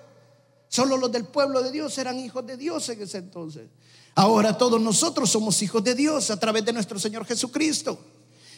Solo 0.67 0.97
los 0.97 1.11
del 1.11 1.25
pueblo 1.25 1.61
de 1.61 1.71
Dios 1.71 1.97
eran 1.97 2.19
hijos 2.19 2.45
de 2.45 2.57
Dios 2.57 2.89
en 2.89 3.01
ese 3.01 3.19
entonces. 3.19 3.69
Ahora 4.15 4.57
todos 4.57 4.81
nosotros 4.81 5.29
somos 5.29 5.61
hijos 5.61 5.83
de 5.83 5.93
Dios 5.93 6.31
a 6.31 6.39
través 6.39 6.65
de 6.65 6.73
nuestro 6.73 6.97
Señor 6.97 7.25
Jesucristo. 7.25 7.99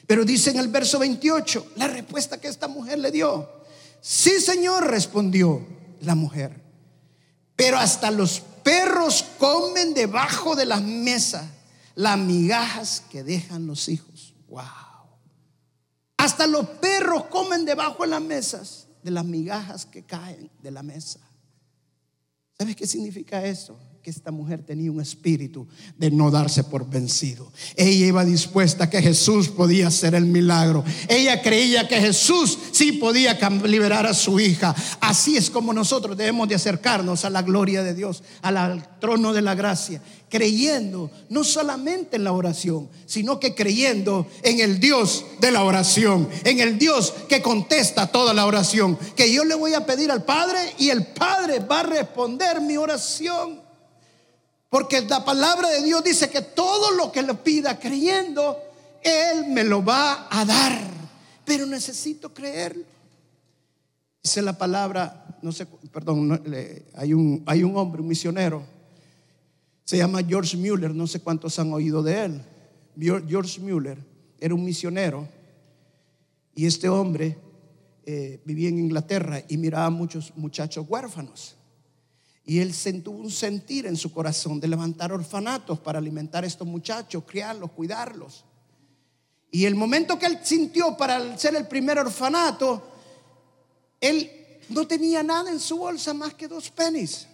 Pero 0.07 0.23
dice 0.23 0.51
en 0.51 0.57
el 0.57 0.69
verso 0.69 0.97
28, 0.99 1.73
la 1.75 1.87
respuesta 1.87 2.39
que 2.39 2.47
esta 2.47 2.67
mujer 2.67 2.97
le 2.99 3.11
dio. 3.11 3.47
Sí, 4.01 4.39
Señor, 4.39 4.87
respondió 4.87 5.61
la 6.01 6.15
mujer. 6.15 6.61
Pero 7.55 7.77
hasta 7.77 8.09
los 8.09 8.41
perros 8.63 9.25
comen 9.37 9.93
debajo 9.93 10.55
de 10.55 10.65
las 10.65 10.81
mesas 10.81 11.43
las 11.99 12.17
migajas 12.17 13.03
que 13.11 13.23
dejan 13.23 13.67
los 13.67 13.89
hijos. 13.89 14.18
Wow. 14.49 14.63
Hasta 16.17 16.47
los 16.47 16.67
perros 16.67 17.25
comen 17.25 17.65
debajo 17.65 18.03
de 18.03 18.09
las 18.09 18.21
mesas 18.21 18.89
de 19.03 19.11
las 19.11 19.25
migajas 19.25 19.85
que 19.85 20.03
caen 20.03 20.51
de 20.61 20.71
la 20.71 20.83
mesa. 20.83 21.19
¿Sabes 22.57 22.75
qué 22.75 22.85
significa 22.85 23.45
eso? 23.45 23.79
Que 24.01 24.09
esta 24.09 24.31
mujer 24.31 24.63
tenía 24.63 24.91
un 24.91 25.01
espíritu 25.01 25.67
de 25.97 26.09
no 26.09 26.31
darse 26.31 26.63
por 26.63 26.89
vencido. 26.89 27.51
Ella 27.75 28.05
iba 28.05 28.23
dispuesta 28.23 28.85
a 28.85 28.89
que 28.89 29.01
Jesús 29.01 29.49
podía 29.49 29.87
hacer 29.87 30.15
el 30.15 30.25
milagro. 30.25 30.85
Ella 31.09 31.41
creía 31.41 31.87
que 31.87 31.99
Jesús 31.99 32.57
sí 32.71 32.93
podía 32.93 33.37
liberar 33.65 34.05
a 34.05 34.13
su 34.13 34.39
hija. 34.39 34.73
Así 35.01 35.35
es 35.35 35.49
como 35.49 35.73
nosotros 35.73 36.15
debemos 36.15 36.47
de 36.47 36.55
acercarnos 36.55 37.25
a 37.25 37.29
la 37.29 37.41
gloria 37.41 37.83
de 37.83 37.93
Dios, 37.93 38.23
al 38.41 38.99
trono 38.99 39.33
de 39.33 39.41
la 39.41 39.55
gracia, 39.55 40.01
creyendo 40.29 41.11
no 41.29 41.43
solamente 41.43 42.15
en 42.15 42.23
la 42.23 42.31
oración, 42.31 42.89
sino 43.05 43.39
que 43.39 43.53
creyendo 43.53 44.27
en 44.43 44.61
el 44.61 44.79
Dios 44.79 45.25
de 45.41 45.51
la 45.51 45.63
oración, 45.63 46.29
en 46.45 46.59
el 46.59 46.77
Dios 46.77 47.13
que 47.27 47.41
contesta 47.41 48.07
toda 48.07 48.33
la 48.33 48.45
oración, 48.45 48.97
que 49.15 49.31
yo 49.31 49.43
le 49.43 49.55
voy 49.55 49.73
a 49.73 49.85
pedir 49.85 50.09
al 50.09 50.23
Padre 50.23 50.59
y 50.77 50.89
el 50.89 51.05
Padre 51.07 51.59
va 51.59 51.81
a 51.81 51.83
responder 51.83 52.61
mi 52.61 52.77
oración. 52.77 53.58
Porque 54.69 55.01
la 55.01 55.25
palabra 55.25 55.69
de 55.69 55.83
Dios 55.83 56.03
dice 56.03 56.29
que 56.29 56.41
todo 56.41 56.91
lo 56.91 57.11
que 57.11 57.23
le 57.23 57.33
pida 57.33 57.79
creyendo, 57.79 58.57
Él 59.03 59.47
me 59.47 59.63
lo 59.63 59.83
va 59.83 60.27
a 60.29 60.45
dar. 60.45 60.79
Pero 61.43 61.65
necesito 61.65 62.33
creerlo. 62.33 62.83
Dice 64.21 64.41
la 64.41 64.57
palabra, 64.57 65.37
no 65.41 65.51
sé, 65.51 65.65
perdón, 65.91 66.41
hay 66.93 67.13
un, 67.13 67.43
hay 67.45 67.63
un 67.63 67.75
hombre, 67.77 68.01
un 68.01 68.07
misionero, 68.07 68.63
se 69.85 69.97
llama 69.97 70.21
George 70.23 70.55
Mueller, 70.55 70.93
no 70.93 71.07
sé 71.07 71.19
cuántos 71.19 71.57
han 71.57 71.73
oído 71.73 72.03
de 72.03 72.25
él. 72.25 72.41
George 73.27 73.59
Mueller 73.59 73.97
era 74.39 74.53
un 74.53 74.63
misionero 74.63 75.27
y 76.53 76.67
este 76.67 76.89
hombre 76.89 77.37
eh, 78.05 78.39
vivía 78.45 78.69
en 78.69 78.77
Inglaterra 78.77 79.41
y 79.47 79.57
miraba 79.57 79.85
a 79.85 79.89
muchos 79.89 80.31
muchachos 80.35 80.85
huérfanos. 80.87 81.55
Y 82.49 82.61
él 82.61 82.73
tuvo 83.03 83.19
un 83.19 83.29
sentir 83.29 83.85
en 83.85 83.95
su 83.95 84.11
corazón 84.11 84.59
de 84.59 84.67
levantar 84.67 85.13
orfanatos 85.13 85.79
para 85.81 85.99
alimentar 85.99 86.43
a 86.43 86.47
estos 86.47 86.67
muchachos, 86.67 87.23
criarlos, 87.27 87.69
cuidarlos. 87.73 88.43
Y 89.51 89.65
el 89.65 89.75
momento 89.75 90.17
que 90.17 90.25
él 90.25 90.39
sintió 90.41 90.97
para 90.97 91.37
ser 91.37 91.53
el 91.53 91.67
primer 91.67 91.99
orfanato, 91.99 92.81
él 94.01 94.31
no 94.69 94.87
tenía 94.87 95.21
nada 95.21 95.51
en 95.51 95.59
su 95.59 95.77
bolsa 95.77 96.11
más 96.15 96.33
que 96.33 96.47
dos 96.47 96.71
pennies. 96.71 97.27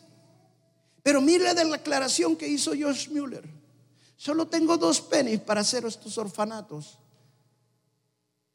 Pero 1.02 1.22
mire 1.22 1.54
de 1.54 1.64
la 1.64 1.78
aclaración 1.78 2.36
que 2.36 2.50
hizo 2.50 2.72
Josh 2.78 3.08
Mueller. 3.08 3.48
Solo 4.18 4.50
tengo 4.50 4.78
dos 4.78 5.00
pennies 5.00 5.40
para 5.40 5.62
hacer 5.62 5.86
estos 5.86 6.18
orfanatos. 6.18 7.00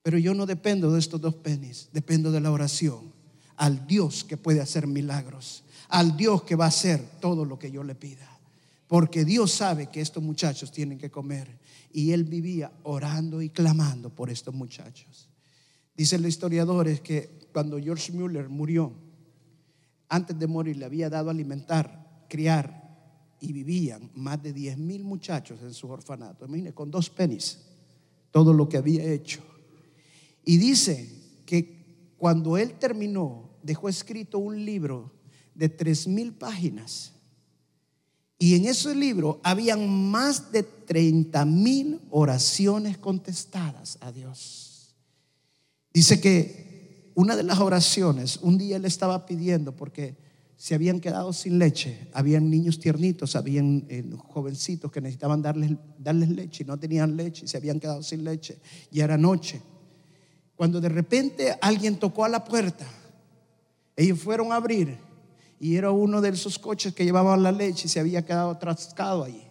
Pero 0.03 0.19
yo 0.19 0.35
no 0.35 0.45
dependo 0.45 0.93
de 0.93 0.99
estos 0.99 1.23
dos 1.23 1.37
pennies, 1.37 1.89
dependo 1.91 2.31
de 2.31 2.41
la 2.41 2.53
oración 2.53 3.19
al 3.61 3.87
Dios 3.87 4.25
que 4.25 4.37
puede 4.37 4.61
hacer 4.61 4.87
milagros 4.87 5.65
al 5.91 6.17
Dios 6.17 6.43
que 6.43 6.57
va 6.57 6.67
a 6.67 6.69
hacer 6.69 7.03
todo 7.21 7.45
lo 7.45 7.59
que 7.59 7.71
yo 7.71 7.83
le 7.83 7.95
pida. 7.95 8.27
Porque 8.87 9.25
Dios 9.25 9.53
sabe 9.53 9.89
que 9.89 10.01
estos 10.01 10.23
muchachos 10.23 10.73
tienen 10.73 10.99
que 10.99 11.11
comer. 11.11 11.59
Y 11.93 12.13
él 12.13 12.25
vivía 12.25 12.73
orando 12.85 13.43
y 13.43 13.51
clamando 13.51 14.11
por 14.11 14.31
estos 14.31 14.55
muchachos. 14.55 15.29
Dicen 15.97 16.23
los 16.23 16.31
historiadores 16.31 17.01
que 17.01 17.49
cuando 17.53 17.79
George 17.79 18.13
Mueller 18.13 18.49
murió, 18.49 18.93
antes 20.09 20.39
de 20.39 20.47
morir 20.47 20.77
le 20.77 20.85
había 20.85 21.11
dado 21.11 21.31
alimentar, 21.31 22.25
criar 22.29 22.89
y 23.41 23.53
vivían 23.53 24.11
más 24.15 24.43
de 24.43 24.53
10 24.53 24.79
mil 24.79 25.05
muchachos 25.05 25.61
en 25.63 25.75
su 25.75 25.89
orfanato. 25.89 26.47
Imagínense, 26.47 26.75
con 26.75 26.91
dos 26.91 27.11
pennies, 27.11 27.59
todo 28.31 28.53
lo 28.53 28.69
que 28.69 28.77
había 28.77 29.05
hecho. 29.05 29.41
Y 30.45 30.59
dice 30.59 31.09
que 31.47 32.15
cuando 32.17 32.57
él 32.57 32.75
terminó, 32.75 33.50
dejó 33.63 33.89
escrito 33.89 34.39
un 34.39 34.65
libro 34.65 35.13
de 35.55 35.69
tres 35.69 36.07
mil 36.07 36.33
páginas. 36.33 37.13
Y 38.39 38.55
en 38.55 38.65
ese 38.65 38.95
libro 38.95 39.39
habían 39.43 39.87
más 40.11 40.51
de 40.51 40.63
30 40.63 41.45
mil 41.45 42.01
oraciones 42.11 42.97
contestadas 42.97 43.99
a 44.01 44.13
Dios. 44.13 44.95
Dice 45.93 46.21
que 46.23 47.13
una 47.15 47.37
de 47.37 47.43
las 47.43 47.59
oraciones, 47.59 48.39
un 48.39 48.57
día 48.57 48.77
él 48.77 48.87
estaba 48.87 49.27
pidiendo 49.27 49.77
porque 49.77 50.17
se 50.57 50.75
habían 50.75 51.01
quedado 51.01 51.35
sin 51.35 51.59
leche, 51.59 52.09
habían 52.15 52.49
niños 52.49 52.79
tiernitos, 52.79 53.37
habían 53.37 53.85
eh, 53.91 54.05
jovencitos 54.29 54.91
que 54.91 55.03
necesitaban 55.03 55.43
darles, 55.43 55.73
darles 55.99 56.31
leche 56.31 56.65
y 56.65 56.67
no 56.67 56.79
tenían 56.79 57.17
leche 57.17 57.47
se 57.47 57.59
habían 57.59 57.79
quedado 57.79 58.03
sin 58.03 58.25
leche. 58.25 58.59
Y 58.91 59.01
era 59.01 59.19
noche. 59.19 59.61
Cuando 60.57 60.81
de 60.81 60.89
repente 60.89 61.55
alguien 61.61 61.99
tocó 61.99 62.25
a 62.25 62.29
la 62.29 62.45
puerta, 62.45 62.87
ellos 64.01 64.21
fueron 64.21 64.51
a 64.51 64.57
abrir 64.57 64.97
y 65.59 65.77
era 65.77 65.91
uno 65.91 66.23
de 66.23 66.31
esos 66.31 66.59
coches 66.59 66.95
que 66.95 67.05
llevaban 67.05 67.43
la 67.43 67.53
leche 67.53 67.87
y 67.87 67.91
se 67.91 68.01
había 68.01 68.25
quedado 68.25 68.53
atrascado 68.53 69.25
allí. 69.25 69.45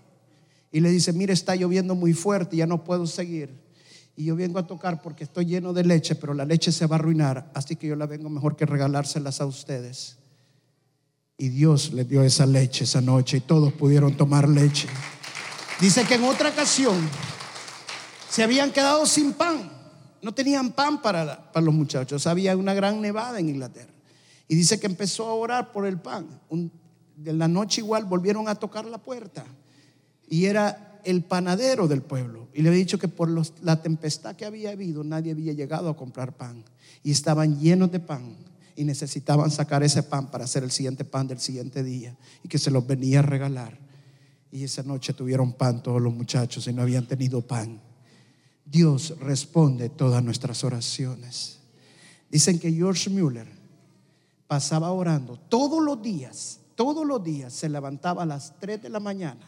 Y 0.72 0.80
le 0.80 0.90
dice, 0.90 1.14
mire, 1.14 1.34
está 1.34 1.56
lloviendo 1.56 1.94
muy 1.94 2.14
fuerte, 2.14 2.58
ya 2.58 2.66
no 2.66 2.84
puedo 2.84 3.06
seguir. 3.06 3.52
Y 4.16 4.26
yo 4.26 4.36
vengo 4.36 4.58
a 4.58 4.66
tocar 4.66 5.04
porque 5.04 5.24
estoy 5.24 5.46
lleno 5.46 5.72
de 5.72 5.84
leche, 5.84 6.16
pero 6.16 6.34
la 6.34 6.46
leche 6.46 6.72
se 6.72 6.88
va 6.88 6.96
a 6.96 7.00
arruinar, 7.00 7.52
así 7.54 7.76
que 7.76 7.86
yo 7.86 7.96
la 7.96 8.08
vengo 8.08 8.28
mejor 8.28 8.56
que 8.56 8.66
regalárselas 8.66 9.40
a 9.40 9.46
ustedes. 9.46 10.18
Y 11.38 11.50
Dios 11.50 11.94
le 11.94 12.04
dio 12.04 12.24
esa 12.24 12.48
leche 12.48 12.86
esa 12.86 13.02
noche 13.02 13.38
y 13.38 13.42
todos 13.42 13.72
pudieron 13.74 14.18
tomar 14.18 14.50
leche. 14.50 14.88
Dice 15.80 16.06
que 16.06 16.16
en 16.16 16.24
otra 16.24 16.50
ocasión 16.50 16.98
se 18.32 18.42
habían 18.42 18.72
quedado 18.72 19.06
sin 19.06 19.34
pan, 19.34 19.72
no 20.24 20.34
tenían 20.34 20.72
pan 20.72 21.04
para, 21.04 21.52
para 21.52 21.64
los 21.64 21.76
muchachos, 21.76 22.26
había 22.26 22.58
una 22.58 22.74
gran 22.74 23.00
nevada 23.00 23.40
en 23.40 23.50
Inglaterra. 23.50 23.99
Y 24.50 24.56
dice 24.56 24.80
que 24.80 24.88
empezó 24.88 25.28
a 25.28 25.34
orar 25.34 25.72
por 25.72 25.86
el 25.86 26.00
pan. 26.00 26.28
de 27.16 27.34
la 27.34 27.48
noche 27.48 27.82
igual 27.82 28.06
volvieron 28.06 28.50
a 28.50 28.56
tocar 28.56 28.84
la 28.84 28.98
puerta. 28.98 29.46
Y 30.28 30.46
era 30.46 31.00
el 31.06 31.24
panadero 31.24 31.88
del 31.88 32.02
pueblo. 32.02 32.50
Y 32.54 32.64
le 32.64 32.70
había 32.70 32.80
dicho 32.80 32.98
que 32.98 33.08
por 33.08 33.30
la 33.62 33.82
tempestad 33.82 34.36
que 34.36 34.46
había 34.46 34.72
habido 34.72 35.04
nadie 35.04 35.34
había 35.34 35.54
llegado 35.54 35.88
a 35.88 35.96
comprar 35.96 36.36
pan. 36.36 36.66
Y 37.04 37.12
estaban 37.12 37.60
llenos 37.60 37.92
de 37.92 38.00
pan. 38.00 38.36
Y 38.76 38.86
necesitaban 38.86 39.52
sacar 39.52 39.84
ese 39.84 40.02
pan 40.02 40.32
para 40.32 40.46
hacer 40.46 40.64
el 40.64 40.72
siguiente 40.72 41.06
pan 41.06 41.28
del 41.28 41.40
siguiente 41.40 41.84
día. 41.84 42.18
Y 42.44 42.48
que 42.48 42.58
se 42.58 42.72
los 42.72 42.88
venía 42.88 43.20
a 43.20 43.22
regalar. 43.22 43.78
Y 44.52 44.64
esa 44.64 44.82
noche 44.82 45.14
tuvieron 45.14 45.54
pan 45.54 45.84
todos 45.84 46.02
los 46.02 46.14
muchachos 46.14 46.68
y 46.68 46.74
no 46.74 46.82
habían 46.82 47.06
tenido 47.06 47.41
pan. 47.41 47.80
Dios 48.66 49.14
responde 49.20 49.89
todas 49.89 50.24
nuestras 50.24 50.64
oraciones. 50.64 51.60
Dicen 52.32 52.58
que 52.58 52.72
George 52.72 53.12
Mueller 53.12 53.59
pasaba 54.50 54.91
orando 54.91 55.38
todos 55.38 55.80
los 55.80 56.02
días, 56.02 56.60
todos 56.74 57.06
los 57.06 57.24
días 57.24 57.54
se 57.54 57.70
levantaba 57.70 58.24
a 58.24 58.26
las 58.26 58.60
3 58.60 58.82
de 58.82 58.89
la 58.89 59.00
mañana 59.00 59.45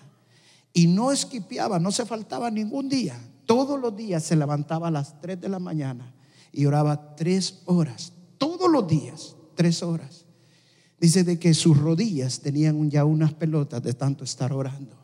Y 0.74 0.86
no 0.86 1.12
esquipeaba, 1.12 1.80
no 1.80 1.92
se 1.92 2.06
faltaba 2.06 2.52
ningún 2.52 2.88
día. 2.88 3.20
Todos 3.48 3.82
los 3.82 3.98
días 3.98 4.24
se 4.24 4.36
levantaba 4.36 4.90
a 4.90 4.92
las 4.92 5.20
3 5.20 5.42
de 5.42 5.50
la 5.50 5.58
mañana 5.58 6.14
y 6.54 6.68
oraba 6.68 7.16
tres 7.16 7.64
horas. 7.66 8.14
Todos 8.38 8.70
los 8.70 8.88
días, 8.88 9.36
tres 9.56 9.82
horas. 9.82 10.26
Dice 11.00 11.24
de 11.24 11.40
que 11.40 11.56
sus 11.56 11.78
rodillas 11.78 12.42
tenían 12.42 12.92
ya 12.92 13.04
unas 13.04 13.34
pelotas 13.34 13.82
de 13.82 13.94
tanto 13.94 14.24
estar 14.24 14.54
orando 14.54 14.96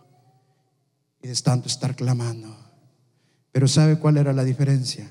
y 1.22 1.28
de 1.28 1.36
tanto 1.36 1.68
estar 1.68 1.96
clamando. 1.96 2.56
Pero 3.52 3.68
¿sabe 3.68 3.98
cuál 3.98 4.18
era 4.18 4.32
la 4.32 4.44
diferencia? 4.44 5.10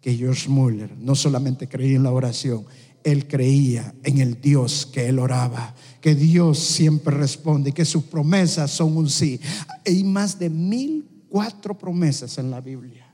Que 0.00 0.16
George 0.16 0.48
Muller 0.48 0.96
no 0.96 1.14
solamente 1.14 1.68
creía 1.68 1.96
en 1.96 2.04
la 2.04 2.12
oración, 2.12 2.64
él 3.04 3.28
creía 3.28 3.94
en 4.02 4.18
el 4.18 4.40
Dios 4.40 4.86
que 4.86 5.08
él 5.08 5.18
oraba, 5.18 5.74
que 6.00 6.14
Dios 6.14 6.58
siempre 6.58 7.16
responde, 7.16 7.72
que 7.72 7.84
sus 7.84 8.04
promesas 8.04 8.70
son 8.70 8.96
un 8.96 9.08
sí. 9.08 9.40
Hay 9.86 10.02
más 10.02 10.38
de 10.38 10.50
mil 10.50 11.06
cuatro 11.28 11.76
promesas 11.76 12.38
en 12.38 12.50
la 12.50 12.60
Biblia. 12.60 13.06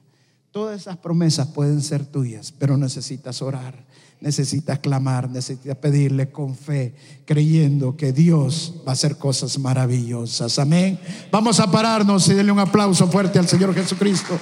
Todas 0.53 0.80
esas 0.80 0.97
promesas 0.97 1.49
pueden 1.49 1.80
ser 1.80 2.05
tuyas, 2.05 2.53
pero 2.53 2.76
necesitas 2.76 3.41
orar, 3.41 3.86
necesitas 4.20 4.78
clamar, 4.80 5.30
necesitas 5.30 5.76
pedirle 5.76 6.30
con 6.30 6.55
fe, 6.57 6.95
creyendo 7.24 7.97
que 7.97 8.12
Dios 8.12 8.74
va 8.86 8.91
a 8.91 8.95
hacer 8.95 9.16
cosas 9.16 9.59
maravillosas. 9.59 10.59
Amén. 10.59 10.99
Vamos 11.30 11.61
a 11.61 11.70
pararnos 11.70 12.28
y 12.28 12.34
darle 12.34 12.53
un 12.53 12.59
aplauso 12.59 13.07
fuerte 13.07 13.38
al 13.38 13.49
Señor 13.49 13.74
Jesucristo. 13.74 14.38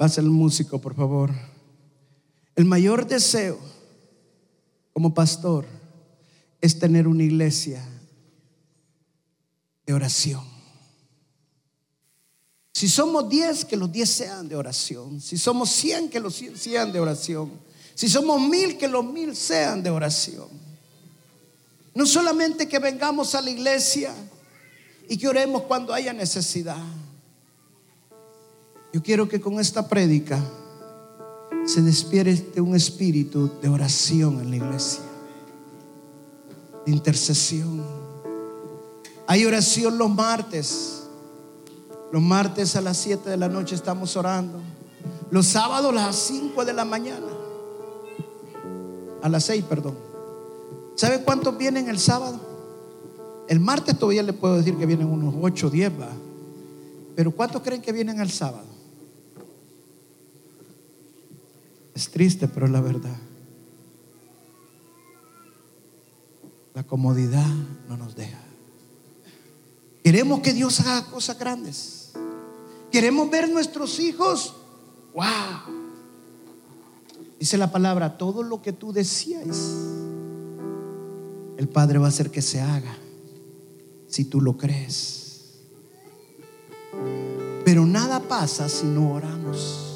Pasa 0.00 0.22
el 0.22 0.30
músico, 0.30 0.80
por 0.80 0.94
favor. 0.94 1.30
El 2.56 2.64
mayor 2.64 3.06
deseo 3.06 3.58
como 4.94 5.12
pastor 5.12 5.66
es 6.58 6.78
tener 6.78 7.06
una 7.06 7.22
iglesia 7.22 7.86
de 9.84 9.92
oración. 9.92 10.42
Si 12.72 12.88
somos 12.88 13.28
10, 13.28 13.66
que 13.66 13.76
los 13.76 13.92
10 13.92 14.08
sean 14.08 14.48
de 14.48 14.56
oración. 14.56 15.20
Si 15.20 15.36
somos 15.36 15.68
100, 15.68 16.08
que 16.08 16.18
los 16.18 16.34
100 16.34 16.56
sean 16.56 16.92
de 16.92 17.00
oración. 17.00 17.50
Si 17.94 18.08
somos 18.08 18.40
mil, 18.40 18.78
que 18.78 18.88
los 18.88 19.04
mil 19.04 19.36
sean 19.36 19.82
de 19.82 19.90
oración. 19.90 20.48
No 21.94 22.06
solamente 22.06 22.66
que 22.66 22.78
vengamos 22.78 23.34
a 23.34 23.42
la 23.42 23.50
iglesia 23.50 24.14
y 25.10 25.18
que 25.18 25.28
oremos 25.28 25.64
cuando 25.64 25.92
haya 25.92 26.14
necesidad. 26.14 26.82
Yo 28.92 29.02
quiero 29.02 29.28
que 29.28 29.40
con 29.40 29.60
esta 29.60 29.86
prédica 29.86 30.42
se 31.64 31.80
despierte 31.82 32.60
un 32.60 32.74
espíritu 32.74 33.50
de 33.62 33.68
oración 33.68 34.40
en 34.40 34.50
la 34.50 34.56
iglesia, 34.56 35.02
de 36.84 36.92
intercesión. 36.92 37.84
Hay 39.28 39.46
oración 39.46 39.96
los 39.96 40.10
martes. 40.10 40.96
Los 42.10 42.20
martes 42.20 42.74
a 42.74 42.80
las 42.80 42.96
7 42.96 43.30
de 43.30 43.36
la 43.36 43.48
noche 43.48 43.76
estamos 43.76 44.16
orando. 44.16 44.58
Los 45.30 45.46
sábados 45.46 45.92
a 45.92 45.94
las 45.94 46.16
5 46.16 46.64
de 46.64 46.72
la 46.72 46.84
mañana. 46.84 47.28
A 49.22 49.28
las 49.28 49.44
6, 49.44 49.64
perdón. 49.68 49.94
¿Sabe 50.96 51.22
cuántos 51.22 51.56
vienen 51.56 51.88
el 51.88 52.00
sábado? 52.00 52.40
El 53.46 53.60
martes 53.60 53.96
todavía 53.96 54.24
le 54.24 54.32
puedo 54.32 54.56
decir 54.56 54.76
que 54.76 54.86
vienen 54.86 55.06
unos 55.06 55.32
8, 55.40 55.70
10, 55.70 55.92
va. 56.00 56.08
Pero 57.14 57.30
¿cuántos 57.30 57.62
creen 57.62 57.82
que 57.82 57.92
vienen 57.92 58.20
el 58.20 58.30
sábado? 58.30 58.69
Es 61.94 62.10
triste, 62.10 62.48
pero 62.48 62.66
es 62.66 62.72
la 62.72 62.80
verdad. 62.80 63.16
La 66.74 66.84
comodidad 66.84 67.48
no 67.88 67.96
nos 67.96 68.14
deja. 68.14 68.40
Queremos 70.04 70.40
que 70.40 70.52
Dios 70.52 70.80
haga 70.80 71.06
cosas 71.10 71.38
grandes. 71.38 72.12
Queremos 72.90 73.30
ver 73.30 73.48
nuestros 73.50 74.00
hijos. 74.00 74.54
Wow. 75.14 75.80
Dice 77.38 77.56
la 77.56 77.70
palabra, 77.70 78.18
todo 78.18 78.42
lo 78.42 78.60
que 78.62 78.72
tú 78.72 78.92
decías, 78.92 79.76
el 81.56 81.68
Padre 81.68 81.98
va 81.98 82.06
a 82.06 82.08
hacer 82.08 82.30
que 82.30 82.42
se 82.42 82.60
haga, 82.60 82.94
si 84.08 84.24
tú 84.24 84.40
lo 84.40 84.56
crees. 84.56 85.60
Pero 87.64 87.86
nada 87.86 88.20
pasa 88.20 88.68
si 88.68 88.86
no 88.86 89.12
oramos. 89.14 89.89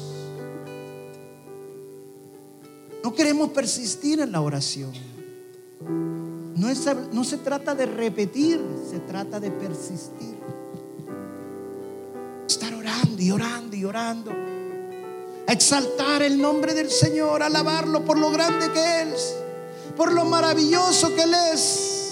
No 3.05 3.13
queremos 3.13 3.51
persistir 3.51 4.19
en 4.19 4.31
la 4.31 4.41
oración. 4.41 4.91
No, 6.55 6.67
no 7.13 7.23
se 7.23 7.37
trata 7.37 7.75
de 7.75 7.85
repetir, 7.85 8.59
se 8.89 8.97
trata 8.97 9.39
de 9.39 9.51
persistir. 9.51 10.35
Estar 12.47 12.73
orando 12.73 13.21
y 13.21 13.29
orando 13.29 13.75
y 13.75 13.85
orando. 13.85 14.31
A 15.47 15.53
exaltar 15.53 16.23
el 16.23 16.41
nombre 16.41 16.73
del 16.73 16.89
Señor, 16.89 17.43
alabarlo 17.43 18.03
por 18.03 18.17
lo 18.17 18.31
grande 18.31 18.71
que 18.71 19.01
es, 19.03 19.35
por 19.95 20.11
lo 20.11 20.25
maravilloso 20.25 21.13
que 21.13 21.21
Él 21.21 21.35
es. 21.53 22.09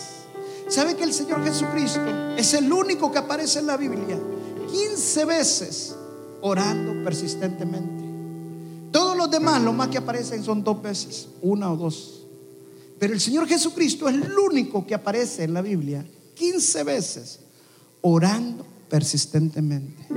¿Sabe 0.67 0.95
que 0.95 1.05
el 1.05 1.13
Señor 1.13 1.43
Jesucristo 1.43 2.35
es 2.37 2.53
el 2.53 2.71
único 2.71 3.11
que 3.11 3.17
aparece 3.17 3.57
en 3.57 3.65
la 3.65 3.77
Biblia 3.77 4.19
15 4.71 5.25
veces 5.25 5.95
orando 6.41 7.03
persistentemente? 7.03 8.02
Los 9.23 9.31
demás, 9.31 9.61
lo 9.61 9.71
más 9.71 9.87
que 9.87 9.97
aparecen 9.97 10.43
son 10.43 10.65
dos 10.65 10.81
veces, 10.81 11.29
una 11.41 11.71
o 11.71 11.77
dos. 11.77 12.25
Pero 12.99 13.13
el 13.13 13.21
Señor 13.21 13.47
Jesucristo 13.47 14.09
es 14.09 14.15
el 14.15 14.37
único 14.37 14.85
que 14.85 14.93
aparece 14.93 15.45
en 15.45 15.53
la 15.53 15.61
Biblia 15.61 16.05
15 16.33 16.83
veces 16.83 17.39
orando 18.01 18.65
persistentemente. 18.89 20.09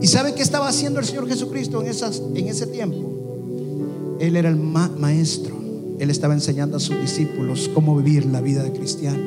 ¿Y 0.00 0.06
sabe 0.06 0.36
qué 0.36 0.42
estaba 0.42 0.68
haciendo 0.68 1.00
el 1.00 1.04
Señor 1.04 1.26
Jesucristo 1.26 1.82
en, 1.82 1.88
esas, 1.88 2.22
en 2.32 2.46
ese 2.46 2.68
tiempo? 2.68 4.16
Él 4.20 4.36
era 4.36 4.50
el 4.50 4.56
maestro. 4.56 5.56
Él 5.98 6.10
estaba 6.10 6.32
enseñando 6.32 6.76
a 6.76 6.80
sus 6.80 6.96
discípulos 7.00 7.68
cómo 7.74 7.96
vivir 7.96 8.24
la 8.24 8.40
vida 8.40 8.62
de 8.62 8.70
cristiano. 8.70 9.18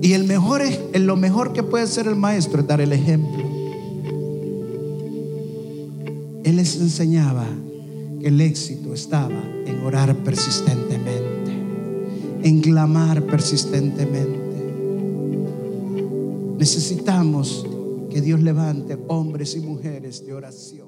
Y 0.00 0.12
el 0.12 0.22
mejor, 0.22 0.62
lo 0.94 1.16
mejor 1.16 1.52
que 1.52 1.64
puede 1.64 1.88
ser 1.88 2.06
el 2.06 2.14
maestro 2.14 2.60
es 2.60 2.68
dar 2.68 2.80
el 2.80 2.92
ejemplo. 2.92 3.45
Él 6.46 6.56
les 6.58 6.80
enseñaba 6.80 7.44
que 8.20 8.28
el 8.28 8.40
éxito 8.40 8.94
estaba 8.94 9.42
en 9.66 9.80
orar 9.84 10.14
persistentemente, 10.18 11.50
en 12.44 12.60
clamar 12.60 13.26
persistentemente. 13.26 14.56
Necesitamos 16.56 17.66
que 18.08 18.20
Dios 18.20 18.40
levante 18.40 18.96
hombres 19.08 19.56
y 19.56 19.60
mujeres 19.60 20.24
de 20.24 20.34
oración. 20.34 20.85